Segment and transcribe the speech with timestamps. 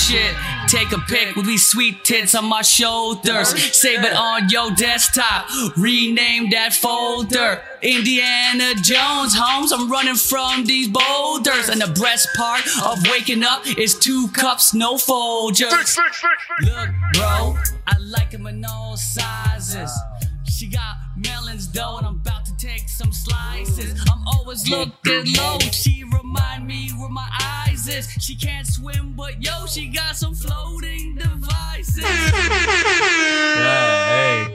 [0.00, 0.34] shit.
[0.68, 3.48] Take a pic with these sweet tits on my shoulders.
[3.76, 5.48] Save it on your desktop.
[5.76, 7.60] Rename that folder.
[7.82, 9.72] Indiana Jones, Holmes.
[9.72, 11.68] I'm running from these boulders.
[11.68, 15.98] And the best part of waking up is two cups, no Folgers.
[16.62, 17.56] Look, bro,
[17.86, 19.90] I like them in all sizes.
[20.48, 22.19] She got melons though, and I'm about to take
[23.00, 23.98] some slices.
[24.12, 25.58] I'm always looking low.
[25.72, 28.06] She remind me where my eyes is.
[28.20, 32.04] She can't swim, but yo, she got some floating devices.
[32.04, 32.12] Yeah,
[34.12, 34.54] hey.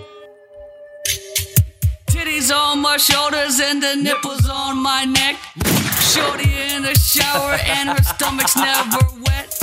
[2.07, 5.37] Titties on my shoulders and the nipples on my neck.
[6.13, 9.57] Shorty in the shower and her stomach's never wet.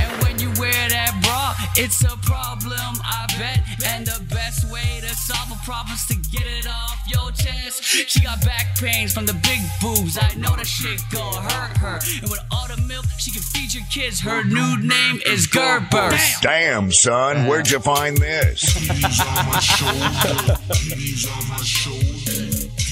[0.00, 3.67] And when you wear that bra, it's a problem, I bet.
[3.86, 7.84] And the best way to solve a problem is to get it off your chest.
[7.84, 10.18] She got back pains from the big boobs.
[10.18, 11.98] I know that shit gon' hurt her.
[12.20, 14.20] And with all the milk, she can feed your kids.
[14.20, 16.10] Her new name is Gerber.
[16.42, 18.64] Damn, son, where'd you find this?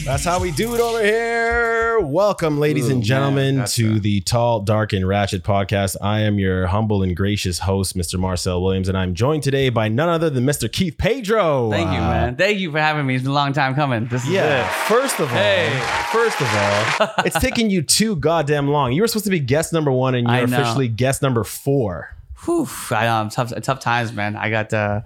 [0.07, 1.99] That's how we do it over here.
[1.99, 5.97] Welcome, ladies Ooh, and gentlemen, man, to a- the Tall, Dark, and Ratchet podcast.
[6.01, 8.17] I am your humble and gracious host, Mr.
[8.17, 10.71] Marcel Williams, and I'm joined today by none other than Mr.
[10.71, 11.71] Keith Pedro.
[11.73, 12.37] Thank you, Uh, man.
[12.37, 13.17] Thank you for having me.
[13.17, 14.07] It's been a long time coming.
[14.07, 14.65] This is Yeah.
[14.65, 14.71] it.
[14.87, 15.71] First of all, Hey.
[16.13, 18.93] first of all, it's taking you too goddamn long.
[18.93, 22.15] You were supposed to be guest number one, and you're officially guest number four.
[22.45, 23.29] Whew, I know.
[23.29, 24.37] Tough, tough times, man.
[24.37, 25.01] I got uh,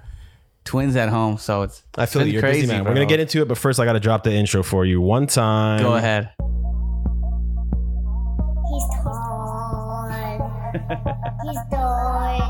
[0.70, 1.82] twins at home, so it's.
[1.98, 2.84] I feel been you're crazy, busy, man.
[2.84, 5.00] We're gonna get into it, but first, I got to drop the intro for you
[5.00, 5.82] one time.
[5.82, 6.30] Go ahead.
[8.68, 10.08] He's tall.
[11.42, 12.42] He's dark.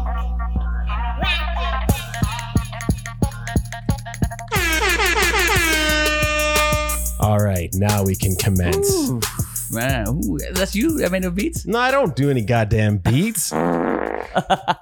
[7.21, 8.91] All right, now we can commence.
[9.09, 9.21] Ooh,
[9.73, 11.65] man, ooh, that's you that made the beats.
[11.65, 13.51] No, I don't do any goddamn beats.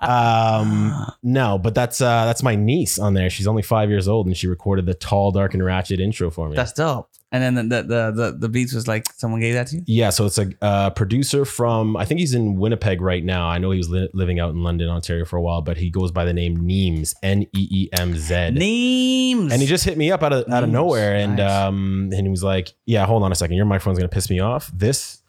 [0.01, 3.31] Um, no, but that's uh, that's my niece on there.
[3.31, 6.49] She's only five years old, and she recorded the tall, dark, and ratchet intro for
[6.49, 6.57] me.
[6.57, 7.09] That's dope.
[7.31, 9.83] And then the the the the, beats was like someone gave that to you.
[9.87, 13.47] yeah, so it's a uh, producer from I think he's in Winnipeg right now.
[13.47, 15.91] I know he was li- living out in London, Ontario for a while, but he
[15.91, 18.53] goes by the name Neems, N E E M Z.
[18.53, 19.53] Names.
[19.53, 21.51] And he just hit me up out of out of Neems, nowhere, and nice.
[21.51, 24.41] um, and he was like, "Yeah, hold on a second, your microphone's gonna piss me
[24.41, 24.71] off.
[24.75, 25.23] This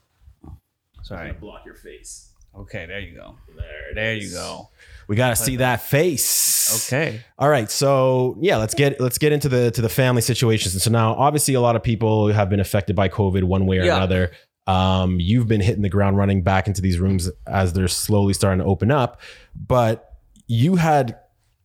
[1.01, 1.33] sorry.
[1.33, 2.31] block your face.
[2.57, 3.35] Okay, there you go.
[3.59, 4.69] There, There you go.
[5.07, 6.87] We gotta see that face.
[6.87, 7.21] Okay.
[7.39, 10.73] All right, so yeah, let's get let's get into the to the family situations.
[10.75, 13.79] And so now, obviously, a lot of people have been affected by COVID one way
[13.79, 13.97] or Yeah.
[13.97, 14.31] another.
[14.67, 18.59] Um, you've been hitting the ground running back into these rooms as they're slowly starting
[18.59, 19.19] to open up,
[19.55, 20.13] but
[20.45, 21.17] you had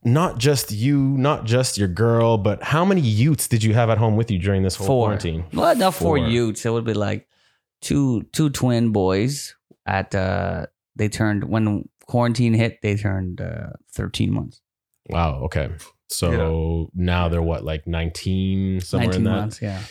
[0.03, 3.99] not just you, not just your girl, but how many youths did you have at
[3.99, 5.05] home with you during this whole Four.
[5.07, 5.45] quarantine?
[5.53, 6.27] Well, not four Four.
[6.27, 6.65] youths.
[6.65, 7.27] It would be like
[7.81, 9.55] two two twin boys.
[9.85, 12.81] At uh, they turned when quarantine hit.
[12.81, 14.61] They turned uh, thirteen months.
[15.09, 15.41] Wow.
[15.45, 15.69] Okay.
[16.09, 19.29] So now they're what, like nineteen somewhere in Nineteen that.
[19.29, 19.61] months.
[19.61, 19.81] Yeah.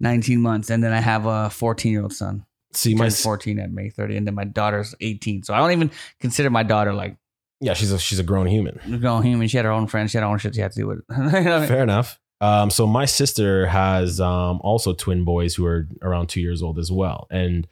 [0.00, 2.44] Nineteen months, and then I have a fourteen-year-old son.
[2.72, 5.42] See, my fourteen at May thirty, and then my daughter's eighteen.
[5.42, 5.90] So I don't even
[6.20, 7.16] consider my daughter like
[7.60, 8.78] yeah, she's a she's a grown human.
[9.00, 9.48] grown human.
[9.48, 10.12] She had her own friends.
[10.12, 11.00] She had her own shit she had to do with.
[11.10, 11.68] You know what I mean?
[11.68, 12.20] Fair enough.
[12.40, 16.78] Um, so my sister has um, also twin boys who are around two years old
[16.78, 17.26] as well.
[17.30, 17.66] And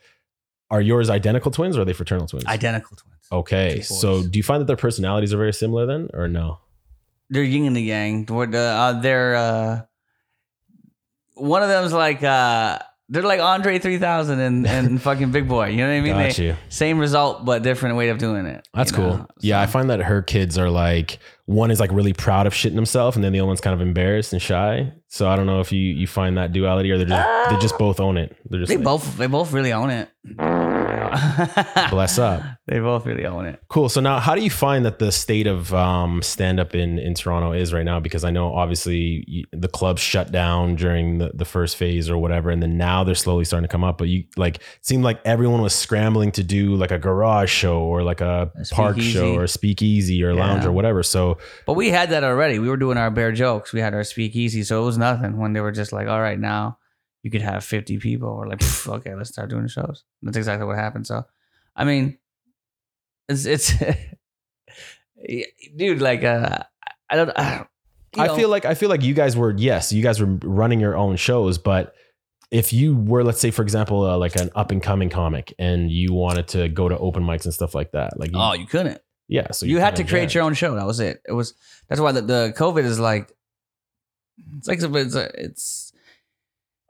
[0.71, 2.47] are yours identical twins or are they fraternal twins?
[2.47, 3.15] Identical twins.
[3.31, 3.81] Okay.
[3.81, 6.60] So do you find that their personalities are very similar then, or no?
[7.31, 8.25] they're yin and the yang.
[8.25, 9.81] They're, uh, they're uh,
[11.34, 15.68] one of them's like uh, they're like Andre three thousand and and fucking Big Boi.
[15.68, 16.12] You know what I mean?
[16.14, 16.56] Got They- you.
[16.68, 18.66] Same result, but different way of doing it.
[18.74, 19.18] That's cool.
[19.18, 19.26] know?
[19.40, 22.74] Yeah, I find that her kids are like one is like really proud of shitting
[22.74, 24.92] himself, and then the other one's kind of embarrassed and shy.
[25.08, 27.74] So I don't know if you you find that duality, or they're just they just
[27.74, 28.36] uh, both own it.
[28.50, 30.08] They're just they like, both they both really own it.
[31.90, 32.42] bless up.
[32.66, 33.60] They both really own it.
[33.68, 33.88] Cool.
[33.88, 37.14] So now, how do you find that the state of um, stand up in, in
[37.14, 38.00] Toronto is right now?
[38.00, 42.50] Because I know obviously the clubs shut down during the, the first phase or whatever,
[42.50, 43.98] and then now they're slowly starting to come up.
[43.98, 48.02] But you like seemed like everyone was scrambling to do like a garage show or
[48.02, 51.02] like a, A park show or speakeasy or lounge or whatever.
[51.02, 52.59] So But we had that already.
[52.59, 53.72] We were doing our bare jokes.
[53.72, 56.38] We had our speakeasy, so it was nothing when they were just like, "All right,
[56.38, 56.78] now
[57.26, 60.76] you could have fifty people." We're like, "Okay, let's start doing shows." That's exactly what
[60.76, 61.08] happened.
[61.08, 61.24] So,
[61.74, 62.18] I mean,
[63.28, 63.74] it's it's,
[65.76, 66.58] dude, like, uh,
[67.10, 67.30] I don't.
[67.36, 67.68] I, don't-
[68.18, 70.80] I know, feel like I feel like you guys were yes, you guys were running
[70.80, 71.94] your own shows, but
[72.50, 75.90] if you were, let's say, for example, uh, like an up and coming comic, and
[75.90, 78.66] you wanted to go to open mics and stuff like that, like you, oh, you
[78.66, 79.02] couldn't.
[79.28, 80.76] yeah, so you, had to create your own show.
[80.76, 81.20] That was it.
[81.28, 81.52] It was
[81.88, 83.32] that's why the, the COVID is like
[84.56, 85.85] it's like it's, it's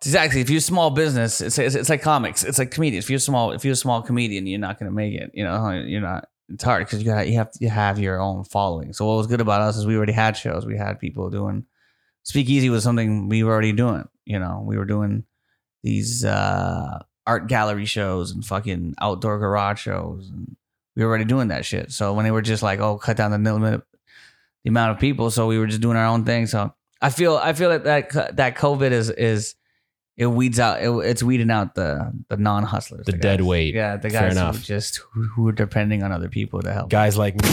[0.03, 2.45] exactly if you're a small business, it's, it's it's like comics.
[2.45, 3.05] It's like comedians.
[3.05, 5.31] If you're small, if you're a small comedian, you're not gonna make it.
[5.35, 6.29] You know, you're not.
[6.49, 8.93] it's hard because you got you have to have your own following.
[8.93, 10.67] So what was good about us is we already had shows.
[10.67, 11.67] We had people doing
[12.27, 14.09] Speakeasy was something we were already doing.
[14.25, 15.25] You know, we were doing
[15.85, 20.57] these uh art gallery shows and fucking outdoor garage shows and
[20.97, 21.93] we were already doing that shit.
[21.93, 23.83] So when they were just like, oh, cut down the limit
[24.65, 26.47] the amount of people, so we were just doing our own thing.
[26.47, 29.55] So I feel I feel that that, that COVID is is
[30.17, 33.75] it weeds out it, it's weeding out the the non hustlers, The dead weight.
[33.75, 36.91] Yeah, the guys who just who, who are depending on other people to help.
[36.91, 37.49] Guys like me.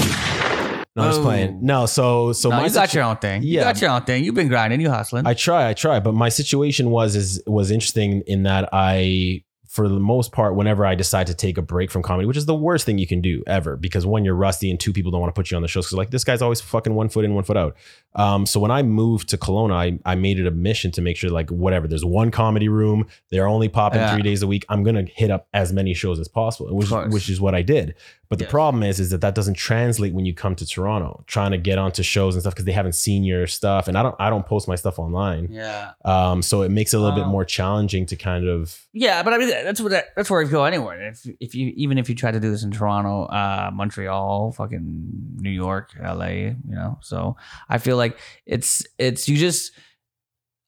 [0.95, 1.23] No, I was Oh.
[1.23, 1.59] playing.
[1.65, 3.41] No, so so no, my you got situ- your own thing.
[3.43, 3.63] You Yeah.
[3.63, 4.23] got your own thing.
[4.23, 4.79] You've been grinding.
[4.79, 5.25] You hustling.
[5.25, 9.43] I try, I try, but my situation was is was interesting in that I
[9.73, 12.45] for the most part, whenever I decide to take a break from comedy, which is
[12.45, 15.19] the worst thing you can do ever, because one, you're rusty, and two, people don't
[15.19, 17.25] want to put you on the shows because like this guy's always fucking one foot
[17.25, 17.75] in, one foot out.
[18.15, 21.17] Um, so when I moved to Kelowna, I, I made it a mission to make
[21.17, 24.13] sure like whatever, there's one comedy room, they're only popping Yeah.
[24.13, 24.63] three days a week.
[24.69, 27.95] I'm gonna hit up as many shows as possible, which which is what I did.
[28.29, 28.51] But the Yes.
[28.51, 31.77] problem is, is that that doesn't translate when you come to Toronto, trying to get
[31.77, 34.45] onto shows and stuff because they haven't seen your stuff, and I don't I don't
[34.45, 35.49] post my stuff online.
[35.51, 35.91] yeah.
[36.05, 39.23] Um, so it makes it a little bit Um, more challenging to kind of Yeah,
[39.23, 41.09] but I mean that's what that, that's where you go anywhere.
[41.09, 45.09] If if you even if you try to do this in Toronto, uh, Montreal, fucking
[45.37, 46.99] New York, LA, you know.
[47.01, 47.35] So
[47.69, 49.71] I feel like it's it's you just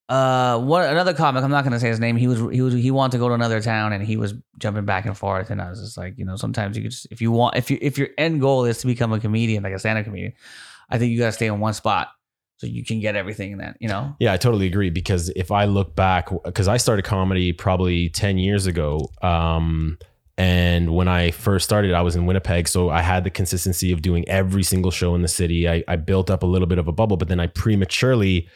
[0.08, 1.44] uh one another comic.
[1.44, 2.16] I'm not gonna say his name.
[2.18, 4.86] He was he was he wanted to go to another town and he was jumping
[4.86, 5.50] back and forth.
[5.50, 7.72] And I was just like, you know, sometimes you could just if you want if
[7.72, 10.34] you if your end goal is to become a comedian, like a stand-up comedian,
[10.90, 12.10] I think you gotta stay in one spot
[12.58, 14.16] so you can get everything in that you know.
[14.20, 18.38] Yeah, I totally agree because if I look back, because I started comedy probably 10
[18.38, 19.10] years ago.
[19.22, 19.98] Um,
[20.38, 22.68] and when I first started, I was in Winnipeg.
[22.68, 25.68] So I had the consistency of doing every single show in the city.
[25.70, 28.48] I, I built up a little bit of a bubble, but then I prematurely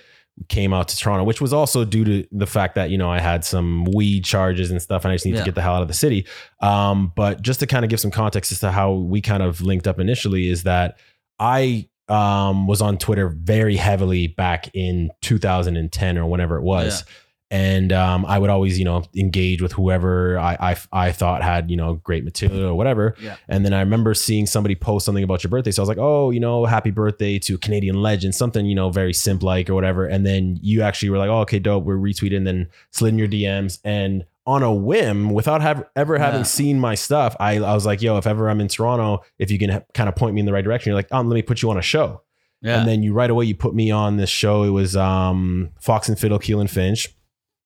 [0.48, 3.20] came out to Toronto, which was also due to the fact that, you know, I
[3.20, 5.40] had some weed charges and stuff and I just need Yeah.
[5.42, 6.26] to get the hell out of the city.
[6.62, 9.60] Um, but just to kind of give some context as to how we kind of
[9.62, 10.98] linked up initially is that
[11.40, 17.04] I um, was on Twitter very heavily back in 2010 or whenever it was.
[17.52, 20.78] And um, I would always, you know, engage with whoever I, I
[21.08, 23.16] I thought had, you know, great material or whatever.
[23.20, 23.38] Yeah.
[23.48, 25.72] And then I remember seeing somebody post something about your birthday.
[25.72, 28.92] So I was like, oh, you know, happy birthday to Canadian legend, something, you know,
[28.92, 30.06] very simp like or whatever.
[30.06, 31.86] And then you actually were like, oh, okay, dope.
[31.86, 33.80] We're retweeting and then slid in your DMs.
[33.84, 36.44] And on a whim, without have, ever having Yeah.
[36.44, 39.60] seen my stuff, I, I was like, yo, if ever I'm in Toronto, if you
[39.60, 41.42] can ha- kind of point me in the right direction, you're like, um, let me
[41.42, 42.24] put you on a show.
[42.62, 42.80] Yeah.
[42.80, 44.64] And then you right away, you put me on this show.
[44.64, 47.08] It was um, Fox and Fiddle, Keele and Finch.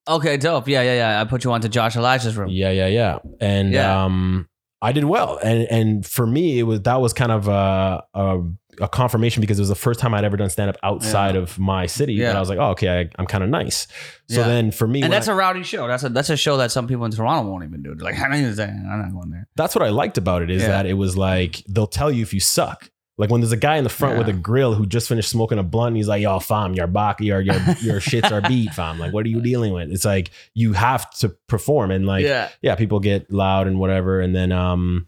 [0.08, 0.68] okay, dope.
[0.68, 1.22] Yeah, yeah, yeah.
[1.22, 2.50] I put you on to Josh Elijah's room.
[2.50, 3.20] Yeah, yeah, yeah.
[3.40, 4.04] And Yeah.
[4.06, 4.48] um
[4.84, 5.40] I did well.
[5.44, 8.40] And and for me it was that was kind of a a,
[8.82, 11.42] a confirmation because it was the first time I'd ever done stand up outside Yeah.
[11.42, 12.14] of my city.
[12.16, 12.30] Yeah.
[12.30, 13.88] And I was like, "Oh, okay, I, I'm kind of nice."
[14.30, 14.48] So Yeah.
[14.48, 15.88] then for me And that's I- a rowdy show.
[15.88, 17.96] That's a that's a show that some people in Toronto won't even do.
[17.96, 18.60] They're like, I don't even,
[18.92, 19.48] I'm not going there.
[19.56, 22.34] that's what I liked about it is that it was like they'll tell you if
[22.34, 22.90] you suck.
[23.18, 25.60] Like when there's a guy in the front with a grill who just finished smoking
[25.60, 28.74] a blunt, and he's like, "Yo, fam, your bak, your your your shits are beat,
[28.74, 28.98] fam.
[28.98, 32.50] Like, what are you dealing with?" It's like you have to perform, and like, yeah.
[32.64, 34.20] yeah, people get loud and whatever.
[34.20, 35.06] And then um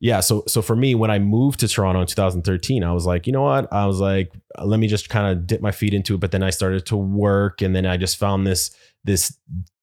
[0.00, 3.26] yeah, so so for me, when I moved to Toronto in 2013, I was like,
[3.26, 3.72] you know what?
[3.72, 4.32] I was like,
[4.62, 6.20] let me just kind of dip my feet into it.
[6.20, 8.70] But then I started to work, and then I just found this
[9.02, 9.36] this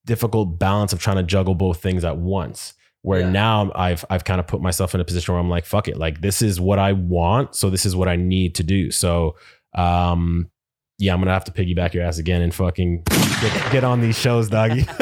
[0.05, 2.74] difficult balance of trying to juggle both things at once.
[3.05, 3.29] Where Yeah.
[3.29, 5.95] now I've I've kind of put myself in a position where I'm like, fuck it,
[5.97, 8.89] like this is what I want, so this is what I need to do.
[8.89, 9.35] So
[9.75, 10.49] um
[10.97, 13.03] yeah, I'm gonna have to piggyback your ass again and fucking
[13.41, 14.85] get, get on these shows, doggy.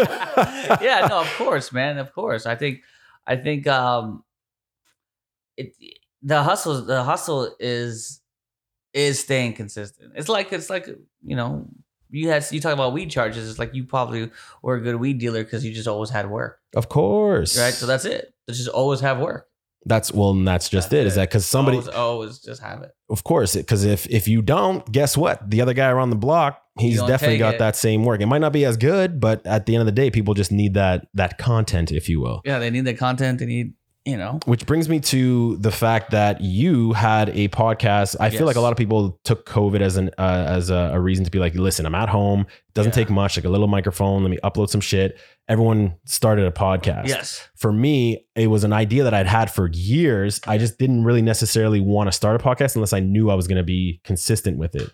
[0.81, 2.45] yeah, no, of course, man, of course.
[2.48, 2.79] I think,
[3.27, 4.24] I think, um,
[5.55, 5.74] it
[6.24, 8.22] the hustle, the hustle is
[8.93, 10.13] is staying consistent.
[10.15, 10.88] It's like it's like
[11.24, 11.67] you know,
[12.13, 13.50] you had you talk about weed charges.
[13.50, 14.29] It's like you probably
[14.62, 17.58] were a good weed dealer because you just always had work, Of course.
[17.60, 17.74] right?
[17.74, 18.34] So that's it.
[18.48, 19.48] It's just always have work.
[19.86, 21.08] That's well, and that's just That's it.
[21.08, 22.91] Is that because somebody, always, always just have it.
[23.10, 25.50] of course, because if if you don't, guess what?
[25.50, 27.60] The other guy around the block, he's definitely got it.
[27.60, 28.22] that same work.
[28.22, 30.53] It might not be as good, but at the end of the day, people just
[30.53, 32.41] need that that content, if you will.
[32.46, 33.39] Yeah, they need the content.
[33.39, 33.74] They need
[34.05, 34.39] you know.
[34.45, 38.15] Which brings me to the fact that you had a podcast.
[38.19, 41.00] I feel like a lot of people took COVID as an uh, as a, a
[41.00, 42.41] reason to be like, listen, I'm at home.
[42.41, 43.03] It doesn't Yeah.
[43.03, 44.24] take much, like a little microphone.
[44.24, 45.19] Let me upload some shit.
[45.48, 47.07] Everyone started a podcast.
[47.07, 47.48] Yes.
[47.55, 50.39] for me, it was an idea that I'd had for years.
[50.48, 53.48] I just didn't really necessarily want to start a podcast unless I knew I was
[53.48, 54.89] going to be consistent with it.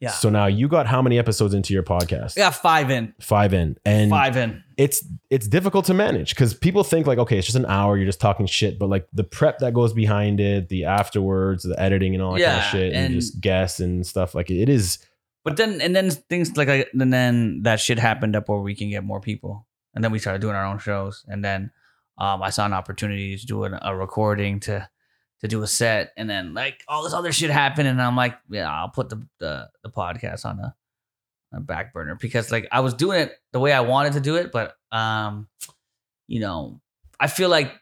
[0.00, 0.10] Yeah.
[0.12, 2.34] So now you got how many episodes into your podcast?
[2.38, 3.12] yeah five in.
[3.20, 3.76] Five in.
[3.84, 4.64] And Five in.
[4.80, 8.06] It's it's difficult to manage because people think like, okay, it's just an hour, you're
[8.06, 12.14] just talking shit, but like the prep that goes behind it, the afterwards, the editing
[12.14, 14.34] and all that kind of shit, and, and- just guests and stuff.
[14.34, 14.98] Like it is
[15.44, 18.88] But then and then things like and then that shit happened up where we can
[18.88, 21.72] get more people, and then we started doing our own shows, and then
[22.16, 24.88] um, I saw an opportunity to do an, a recording to
[25.40, 28.38] to do a set, and then like all this other shit happened, and I'm like,
[28.48, 30.74] yeah, I'll put the the, the podcast on a,
[31.52, 34.36] a back burner because like I was doing it the way I wanted to do
[34.36, 35.48] it, but um,
[36.28, 36.80] you know,
[37.18, 37.72] I feel like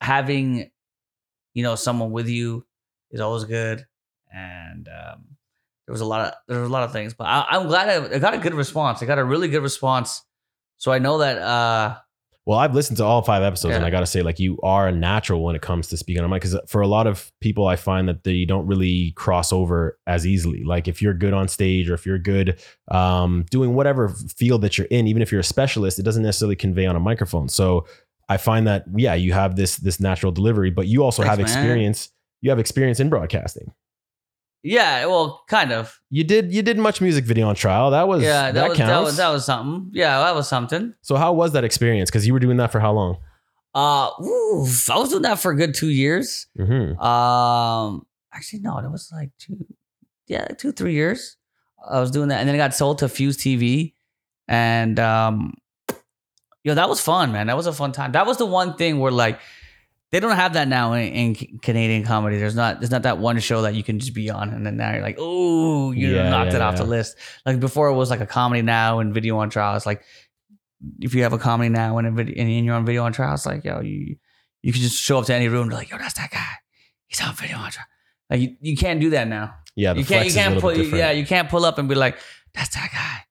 [0.00, 0.70] having
[1.54, 2.64] you know someone with you
[3.10, 3.84] is always good,
[4.32, 5.24] and um,
[5.86, 7.88] there was a lot of there was a lot of things, but I, I'm glad
[7.88, 9.02] I, I got a good response.
[9.02, 10.22] I got a really good response,
[10.76, 11.96] so I know that uh,
[12.46, 14.88] Well, I've listened to all five episodes, and I got to say, like, you are
[14.88, 16.42] a natural when it comes to speaking on mic.
[16.42, 20.26] Because for a lot of people, I find that they don't really cross over as
[20.26, 20.62] easily.
[20.62, 22.60] Like, if you're good on stage, or if you're good
[22.90, 26.56] um, doing whatever field that you're in, even if you're a specialist, it doesn't necessarily
[26.56, 27.48] convey on a microphone.
[27.48, 27.86] So,
[28.28, 31.54] I find that yeah, you have this this natural delivery, but you also have Thanks,
[31.54, 31.64] man.
[31.64, 32.10] experience.
[32.40, 33.72] You have experience in broadcasting.
[34.66, 36.00] Yeah, well, kind of.
[36.08, 37.90] You did you did MuchMusic video on trial.
[37.90, 38.90] That was Yeah, that, that, was counts.
[38.90, 39.90] that was that was something.
[39.92, 40.94] Yeah, that was something.
[41.02, 42.10] so how was that experience?
[42.10, 43.18] Because you were doing that for how long?
[43.74, 46.46] Uh, oof, I was doing that for a good two years.
[46.56, 49.66] hmm Um, actually, no, it was like two,
[50.26, 51.36] yeah, two three years.
[51.86, 53.92] I was doing that, and then it got sold to Fuse TV,
[54.48, 55.54] and um,
[56.62, 57.48] yo, that was fun, man.
[57.48, 58.12] That was a fun time.
[58.12, 59.38] That was the one thing where like
[60.14, 62.38] they don't have that now in, in Canadian comedy.
[62.38, 64.76] There's not there's not that one show that you can just be on, and then
[64.76, 67.16] now you're like, oh, you Yeah, knocked yeah, it off the list.
[67.44, 69.74] Like before, it was like a comedy now and video on trial.
[69.74, 70.04] It's like
[71.00, 73.34] if you have a comedy now and a video and you're on video on trial,
[73.34, 74.14] it's like yo, you
[74.62, 76.52] you can just show up to any room and be like, yo, that's that guy.
[77.08, 77.86] He's on video on trial.
[78.30, 79.56] Like you, you can't do that now.
[79.74, 81.96] Yeah, the you can't flex you can't pull yeah you can't pull up and be
[81.96, 82.18] like,
[82.54, 83.24] that's that guy.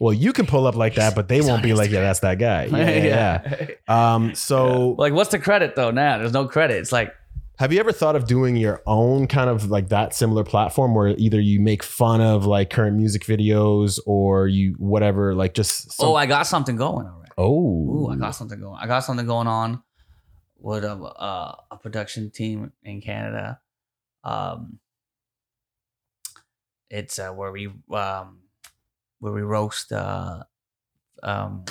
[0.00, 2.38] Well, you can pull up like that, but they won't be like, yeah, that's that
[2.38, 2.64] guy.
[2.70, 4.14] Yeah, yeah, yeah.
[4.14, 5.90] Um, so like, what's the credit though?
[5.90, 6.78] Now there's no credit.
[6.78, 7.14] It's like,
[7.58, 11.08] have you ever thought of doing your own kind of like that similar platform where
[11.18, 16.08] either you make fun of like current music videos or you whatever, like just some,
[16.08, 17.32] oh, I got something going already.
[17.36, 18.78] oh, Ooh, I got something going.
[18.80, 19.82] I got something going on
[20.58, 23.60] with a uh, a production team in Canada.
[24.24, 24.78] Um,
[26.88, 28.38] it's uh, where we um,
[29.20, 30.42] where we roast uh,
[31.22, 31.64] um,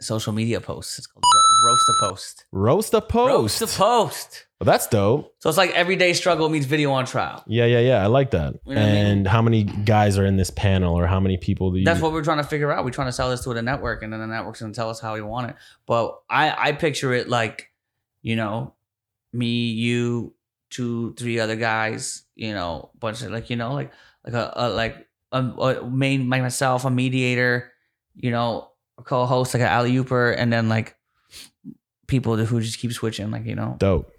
[0.00, 0.98] social media posts.
[0.98, 2.44] It's called ro- roast a post.
[2.52, 3.28] roast a post.
[3.28, 4.46] Roast a post.
[4.60, 5.34] Well, that's dope.
[5.40, 7.42] So it's like everyday struggle meets video on trial.
[7.46, 8.02] Yeah, yeah, yeah.
[8.02, 8.54] I like that.
[8.66, 9.06] You know what I mean?
[9.06, 11.84] and how many guys are in this panel, or how many people do you?
[11.84, 12.84] That's what we're trying to figure out.
[12.84, 15.00] We're trying to sell this to the network, and then the network's gonna tell us
[15.00, 15.56] how we want it.
[15.86, 17.70] But I, I picture it like,
[18.22, 18.74] you know,
[19.32, 20.34] me, you,
[20.70, 23.92] two, three other guys, you know, bunch of like, you know, like
[24.24, 25.06] like a, a like
[25.38, 27.72] a, a main like myself, a mediator,
[28.14, 30.96] you know, a co-host like an alley ooper, and then like
[32.06, 34.10] people who just keep switching, like you know, dope.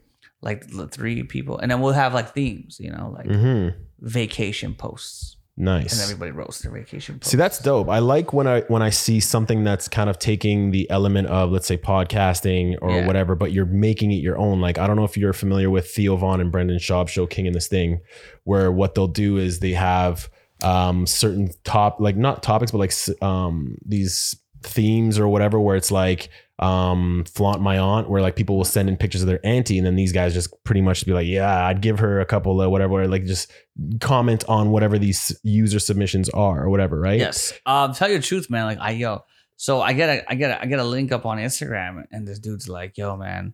[0.41, 3.69] like the three people, and then we'll have like themes, you know, like hmm
[3.99, 5.93] vacation posts, Nice.
[5.93, 7.31] and everybody roasts their vacation posts.
[7.31, 7.89] See, that's dope.
[7.89, 11.51] I like when I when I see something that's kind of taking the element of
[11.51, 13.07] let's say podcasting or Yeah.
[13.07, 14.59] whatever, but you're making it your own.
[14.61, 17.47] Like I don't know if you're familiar with Theo Von and Brendan Schaub show King
[17.47, 18.01] and the Sting,
[18.43, 20.29] where what they'll do is they have
[20.65, 25.91] um certain top like not topics but like um these themes or whatever where it's
[25.91, 26.29] like
[26.59, 29.85] um flaunt my aunt where like people will send in pictures of their auntie and
[29.85, 32.71] then these guys just pretty much be like yeah i'd give her a couple of
[32.71, 33.51] whatever like just
[33.99, 37.53] comment on whatever these user submissions are or whatever right Yes.
[37.65, 38.65] Um, tell you the truth, man.
[38.65, 39.23] Like I yo,
[39.57, 42.27] so I get a I get a I get a link up on Instagram, and
[42.27, 43.53] this dude's like, yo, man,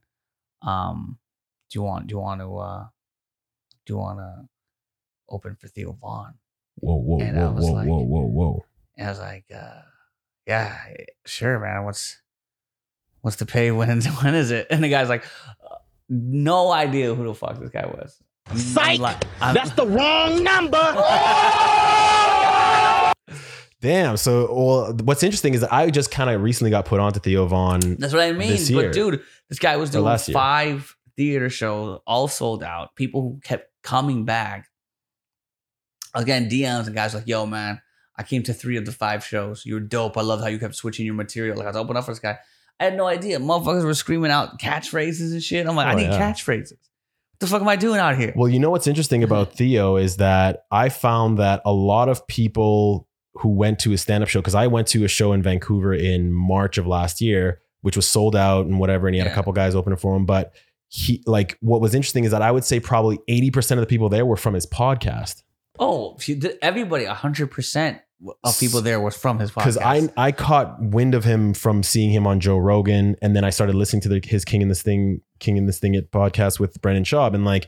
[0.61, 1.17] um,
[1.69, 2.85] do you want do you want to uh
[3.85, 4.47] do you want to
[5.29, 6.35] open for Theo Von?
[6.81, 8.65] Whoa, whoa, And whoa, whoa, like- whoa, whoa, whoa.
[8.97, 9.81] And I was like, uh,
[10.45, 10.77] yeah,
[11.25, 11.85] sure, man.
[11.85, 12.19] What's
[13.21, 13.71] what's the pay?
[13.79, 14.67] When when is it?
[14.69, 15.23] And the guy's like,
[15.63, 15.75] uh,
[16.09, 18.21] no idea who the fuck this guy was.
[18.47, 18.99] I'm- I'm Psych!
[18.99, 20.77] like- I'm- That's the wrong number.
[23.81, 24.15] Damn.
[24.17, 27.47] So, well, what's interesting is that I just kind of recently got put onto Theo
[27.47, 27.95] Von.
[27.97, 28.49] That's what I mean.
[28.49, 28.83] this year.
[28.89, 32.95] But dude, this guy was doing last five theater shows, all sold out.
[32.95, 34.67] People who kept coming back.
[36.13, 37.81] Again, DMs and guys like, yo, man,
[38.17, 39.65] I came to three of the five shows.
[39.65, 40.17] You're dope.
[40.17, 41.55] I love how you kept switching your material.
[41.57, 42.37] Like I was open up for this guy.
[42.79, 43.39] I had no idea.
[43.39, 45.67] Motherfuckers were screaming out catchphrases and shit.
[45.67, 46.19] I'm like, I Oh, need yeah.
[46.31, 46.71] catchphrases.
[46.71, 48.33] What the fuck am I doing out here?
[48.35, 52.25] Well, you know what's interesting about Theo is that I found that a lot of
[52.27, 55.41] people who went to his stand up show, because I went to a show in
[55.41, 59.25] Vancouver in March of last year, which was sold out and whatever, and he had
[59.27, 59.31] Yeah.
[59.31, 60.25] a couple guys opening for him.
[60.25, 60.51] But
[60.89, 64.09] he, like, what was interesting is that I would say probably 80% of the people
[64.09, 65.43] there were from his podcast.
[65.81, 66.17] Oh,
[66.61, 67.99] everybody, 100%
[68.43, 69.55] of people there was from his podcast.
[69.55, 73.43] because I I caught wind of him from seeing him on Joe Rogan, and then
[73.43, 76.11] I started listening to the, his King and the Sting, King and the Sting it
[76.11, 77.67] podcast with Brendan Schaub, and like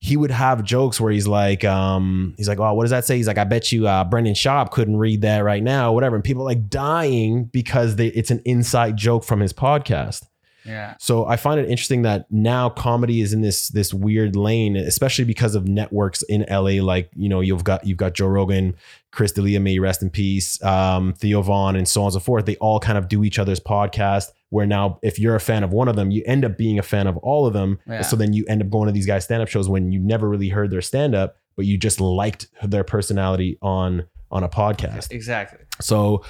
[0.00, 3.16] he would have jokes where he's like, um, he's like, oh, what does that say?
[3.16, 6.22] He's like, I bet you uh, Brendan Schaub couldn't read that right now, whatever, and
[6.22, 10.26] people are like dying because they, it's an inside joke from his podcast.
[10.64, 10.94] Yeah.
[10.98, 15.24] So I find it interesting that now comedy is in this this weird lane, especially
[15.24, 16.82] because of networks in LA.
[16.82, 18.74] Like you know you've got you've got Joe Rogan,
[19.12, 22.46] Chris D'Elia, may rest in peace, um, Theo Von, and so on and so forth.
[22.46, 24.32] They all kind of do each other's podcast.
[24.50, 26.82] Where now, if you're a fan of one of them, you end up being a
[26.82, 27.80] fan of all of them.
[27.88, 28.02] Yeah.
[28.02, 30.28] So then you end up going to these guys' stand up shows when you never
[30.28, 35.10] really heard their stand up, but you just liked their personality on on a podcast.
[35.12, 35.60] Exactly.
[35.80, 36.24] So,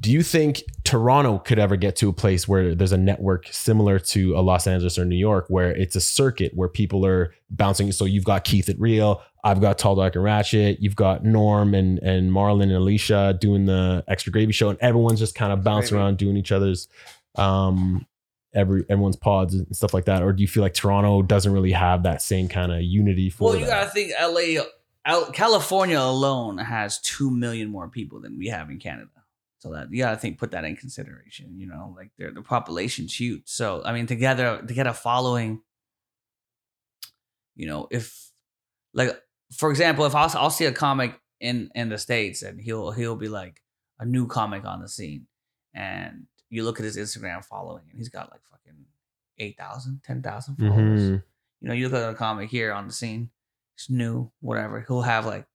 [0.00, 3.98] do you think Toronto could ever get to a place where there's a network similar
[3.98, 7.90] to a Los Angeles or New York, where it's a circuit where people are bouncing?
[7.92, 11.74] So you've got Keith at Real, I've got Tall Dark and Ratchet, you've got Norm
[11.74, 15.62] and and Marlon and Alicia doing the Extra Gravy Show, and everyone's just kind of
[15.64, 16.02] bouncing Gravy.
[16.04, 16.88] around doing each other's
[17.36, 18.06] um
[18.54, 21.70] every everyone's pods and stuff like that or do you feel like toronto doesn't really
[21.72, 23.84] have that same kind of unity for Well, you that?
[23.84, 24.64] gotta think LA,
[25.32, 29.10] California alone has two million more people than we have in Canada.
[29.60, 31.58] So that you gotta think, put that in consideration.
[31.58, 33.42] You know, like their the population's huge.
[33.46, 35.60] So I mean, together to get a following.
[37.56, 38.30] You know, if
[38.94, 39.10] like
[39.56, 43.16] for example, if I'll, I'll see a comic in in the states and he'll he'll
[43.16, 43.62] be like
[43.98, 45.26] a new comic on the scene,
[45.74, 48.84] and you look at his Instagram following and he's got like fucking
[49.38, 51.22] 8,000, 10,000 followers Mhm.
[51.60, 53.30] you know, you look at a comic here on the scene,
[53.76, 54.84] it's new, whatever.
[54.86, 55.46] He'll have like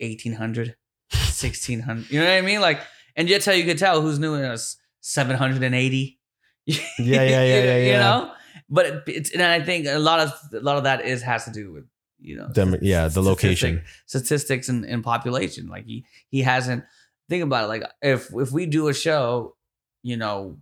[0.00, 0.76] 1800,
[1.10, 2.06] 1600.
[2.10, 2.60] You know what I mean?
[2.60, 2.80] Like,
[3.16, 6.18] and that's how you could tell who's new and it's 780.
[6.66, 8.32] Yeah, yeah, yeah, yeah, You know,
[8.68, 11.50] but it's, and I think a lot of, a lot of that is, has to
[11.50, 11.84] do with,
[12.18, 13.82] you know, Dem- yeah, the location.
[14.06, 15.68] statistics and, and population.
[15.68, 16.84] Like he, he hasn't,
[17.28, 17.68] think about it.
[17.68, 19.56] Like if, if we do a show,
[20.02, 20.58] you know,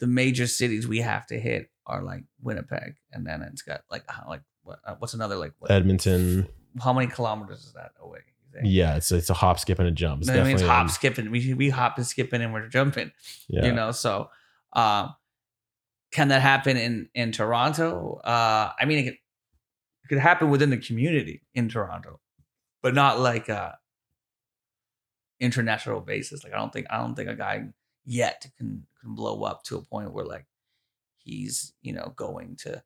[0.00, 4.04] the major cities we have to hit are like Winnipeg, and then it's got like
[4.28, 6.48] like what uh, what's another like what, edmonton
[6.82, 8.20] how many kilometers is that away?
[8.54, 8.74] You think?
[8.74, 10.22] Yeah, it's it's a hop, skip, and a jump.
[10.22, 11.30] It's that means definitely hop, skipping.
[11.30, 13.12] We we hop and skipping, and we're jumping.
[13.48, 13.66] Yeah.
[13.66, 14.30] You know, so
[14.72, 15.14] um,
[16.12, 18.20] can that happen in in Toronto?
[18.24, 22.20] Uh, I mean, it could, it could happen within the community in Toronto,
[22.82, 23.78] but not like a
[25.40, 26.44] international basis.
[26.44, 27.64] Like I don't think I don't think a guy
[28.04, 30.46] yet can can blow up to a point where like
[31.18, 32.82] he's you know going to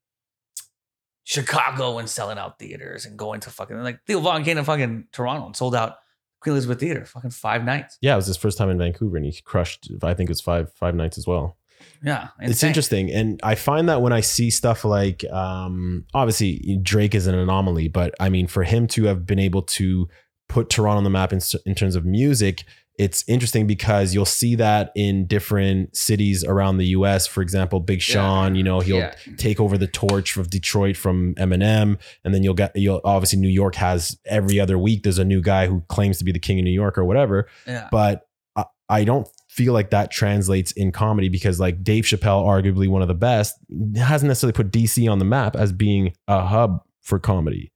[1.28, 5.08] Chicago and selling out theaters and going to fucking like Theo Von came to fucking
[5.12, 5.96] Toronto and sold out
[6.40, 7.98] Queen Elizabeth Theater fucking five nights.
[8.00, 9.90] yeah, it was his first time in Vancouver, and he crushed.
[10.02, 11.58] I think it was five five nights as well.
[12.02, 17.14] Yeah, It's interesting, and I find that when I see stuff like, um, obviously Drake
[17.14, 20.08] is an anomaly, but I mean, for him to have been able to
[20.48, 22.64] put Toronto on the map in, in terms of music,
[22.98, 27.26] it's interesting because you'll see that in different cities around the U.S.
[27.26, 28.14] For example, Big Yeah.
[28.14, 29.14] Sean, you know, he'll Yeah.
[29.37, 33.48] take over the torch of Detroit from Eminem, and then you'll get you'll obviously New
[33.48, 36.58] York has every other week there's a new guy who claims to be the king
[36.58, 37.88] of New York or whatever Yeah.
[37.92, 42.88] but I, I don't feel like that translates in comedy because like Dave Chappelle, arguably
[42.88, 43.56] one of the best,
[43.96, 47.72] hasn't necessarily put DC on the map as being a hub for comedy.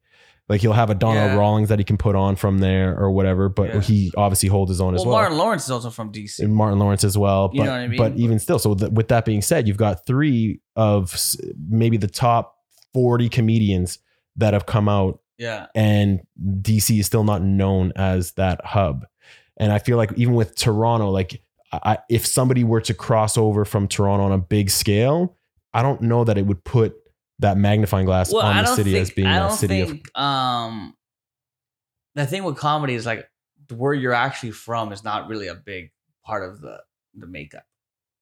[0.49, 1.37] Like he'll have a Donnell Yeah.
[1.37, 3.81] Rawlings that he can put on from there or whatever, but Yeah.
[3.81, 5.19] he obviously holds his own as well, well.
[5.23, 6.41] Martin Lawrence is also from DC.
[6.41, 7.49] and Martin Lawrence as well.
[7.49, 7.97] But, You know what I mean?
[7.99, 11.37] but even still, so th- with that being said, you've got three of s-
[11.69, 12.57] maybe the top
[12.93, 13.99] 40 comedians
[14.37, 15.67] that have come out yeah.
[15.75, 16.21] and
[16.61, 19.07] DC is still not known as that hub.
[19.57, 21.41] And I feel like even with Toronto, like
[21.73, 25.37] I, if somebody were to cross over from Toronto on a big scale,
[25.73, 26.95] I don't know that it would put
[27.43, 30.01] that magnifying glass Well, on I the city think, as being a city of.
[30.15, 30.95] um,
[32.15, 33.29] the thing with comedy is like
[33.75, 35.91] where you're actually from is not really a big
[36.25, 36.79] part of the
[37.15, 37.65] the makeup.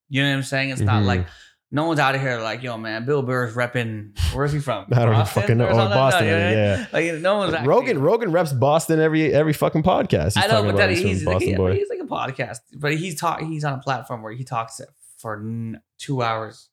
[0.09, 0.71] You know what I'm saying?
[0.71, 1.07] It's not Mhm.
[1.07, 1.27] like
[1.73, 4.19] no one's out of here like, yo, man, Bill Burr's repping.
[4.35, 4.87] Where's he from?
[4.93, 5.67] I don't Boston fucking know.
[5.67, 5.77] or Oh?
[5.77, 6.59] Boston, you know what I mean?
[6.59, 6.87] yeah.
[6.93, 10.35] Like no one's actually, Rogan Rogan reps Boston every every fucking podcast.
[10.35, 11.75] He's I know, but that he's he's like, yeah, boy.
[11.75, 13.41] he's like a podcast, but he's talk.
[13.43, 14.81] He's on a platform where he talks
[15.19, 16.70] for n- two hours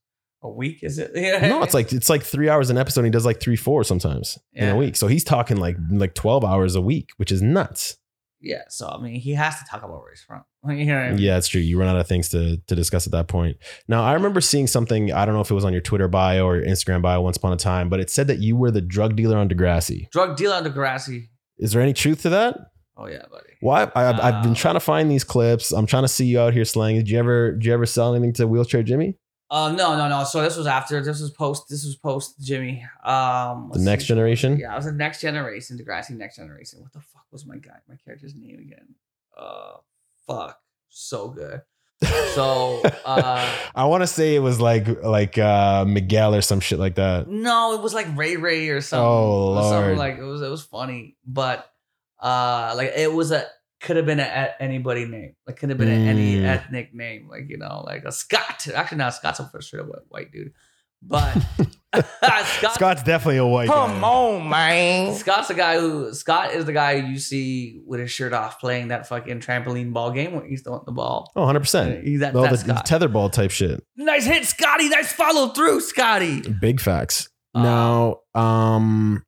[0.47, 0.79] a week.
[0.83, 1.11] Is it?
[1.15, 1.47] Yeah.
[1.49, 3.01] No, it's like it's like three hours an episode.
[3.01, 4.95] And he does like three, four sometimes in a week.
[4.95, 7.97] So he's talking like like twelve hours a week, which is nuts.
[8.41, 8.63] yeah.
[8.69, 10.43] So I mean, he has to talk about where he's from.
[10.67, 11.19] You know I mean?
[11.19, 11.61] Yeah, it's true.
[11.61, 13.55] You run out of things to to discuss at that point.
[13.87, 15.13] Now, I remember seeing something.
[15.13, 17.37] I don't know if it was on your Twitter bio or your Instagram bio once
[17.37, 20.09] upon a time, but it said that you were the drug dealer on Degrassi.
[20.11, 21.29] Drug dealer on Degrassi.
[21.57, 22.57] Is there any truth to that?
[22.97, 23.43] Oh yeah, buddy.
[23.61, 23.83] Why?
[23.95, 25.71] I, I've, I've been Uh, trying to find these clips.
[25.71, 27.01] I'm trying to see you out here slanging.
[27.03, 27.53] Did you ever?
[27.53, 29.15] Did you ever sell anything to Wheelchair Jimmy?
[29.49, 30.23] Uh, no, no, no.
[30.25, 31.01] So this was after.
[31.01, 31.69] This was post.
[31.69, 32.85] This was post Jimmy.
[33.03, 34.07] Um, The next see.
[34.09, 34.57] generation.
[34.59, 35.77] Yeah, I was the next generation.
[35.77, 36.81] Degrassi next generation.
[36.81, 37.77] What the fuck was my guy?
[37.87, 38.95] My character's name again?
[39.37, 39.77] Uh,
[40.25, 40.59] fuck.
[40.89, 41.61] So good.
[42.35, 46.77] So, uh, I want to say it was like like uh, Miguel or some shit
[46.79, 47.27] like that.
[47.29, 49.05] No, it was like Ray Ray or something.
[49.07, 49.97] Oh, It was something Lord.
[49.97, 50.41] like it was.
[50.41, 51.71] It was funny, but
[52.19, 53.45] uh, like it was a
[53.81, 55.35] could have been a, a- anybody name.
[55.45, 56.45] Like could have been a, any Mm.
[56.45, 57.27] ethnic name.
[57.29, 58.67] Like you know, like a Scott.
[58.73, 60.53] Actually, not Scott's a straight up white- white dude.
[61.03, 61.31] But
[61.95, 64.07] Scott, Scott's definitely a white Come guy.
[64.07, 65.13] on, man.
[65.13, 68.87] Scott's the guy who Scott is the guy you see with his shirt off playing
[68.89, 71.31] that fucking trampoline ball game where he's throwing the ball.
[71.35, 72.03] Oh, 100%.
[72.03, 72.85] He's that, All that's the Scott.
[72.87, 73.83] tetherball type shit.
[73.95, 74.89] nice hit, Scotty.
[74.89, 76.41] Nice follow through, Scotty.
[76.41, 77.29] Big facts.
[77.55, 79.23] Uh, now, um,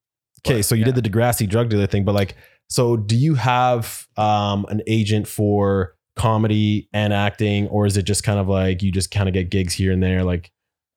[0.45, 0.91] okay, but, so you yeah.
[0.91, 2.35] did the Degrassi drug dealer thing, but like,
[2.69, 8.23] so do you have um an agent for comedy and acting, or is it just
[8.23, 10.23] kind of like you just kind of get gigs here and there?
[10.23, 10.51] Like,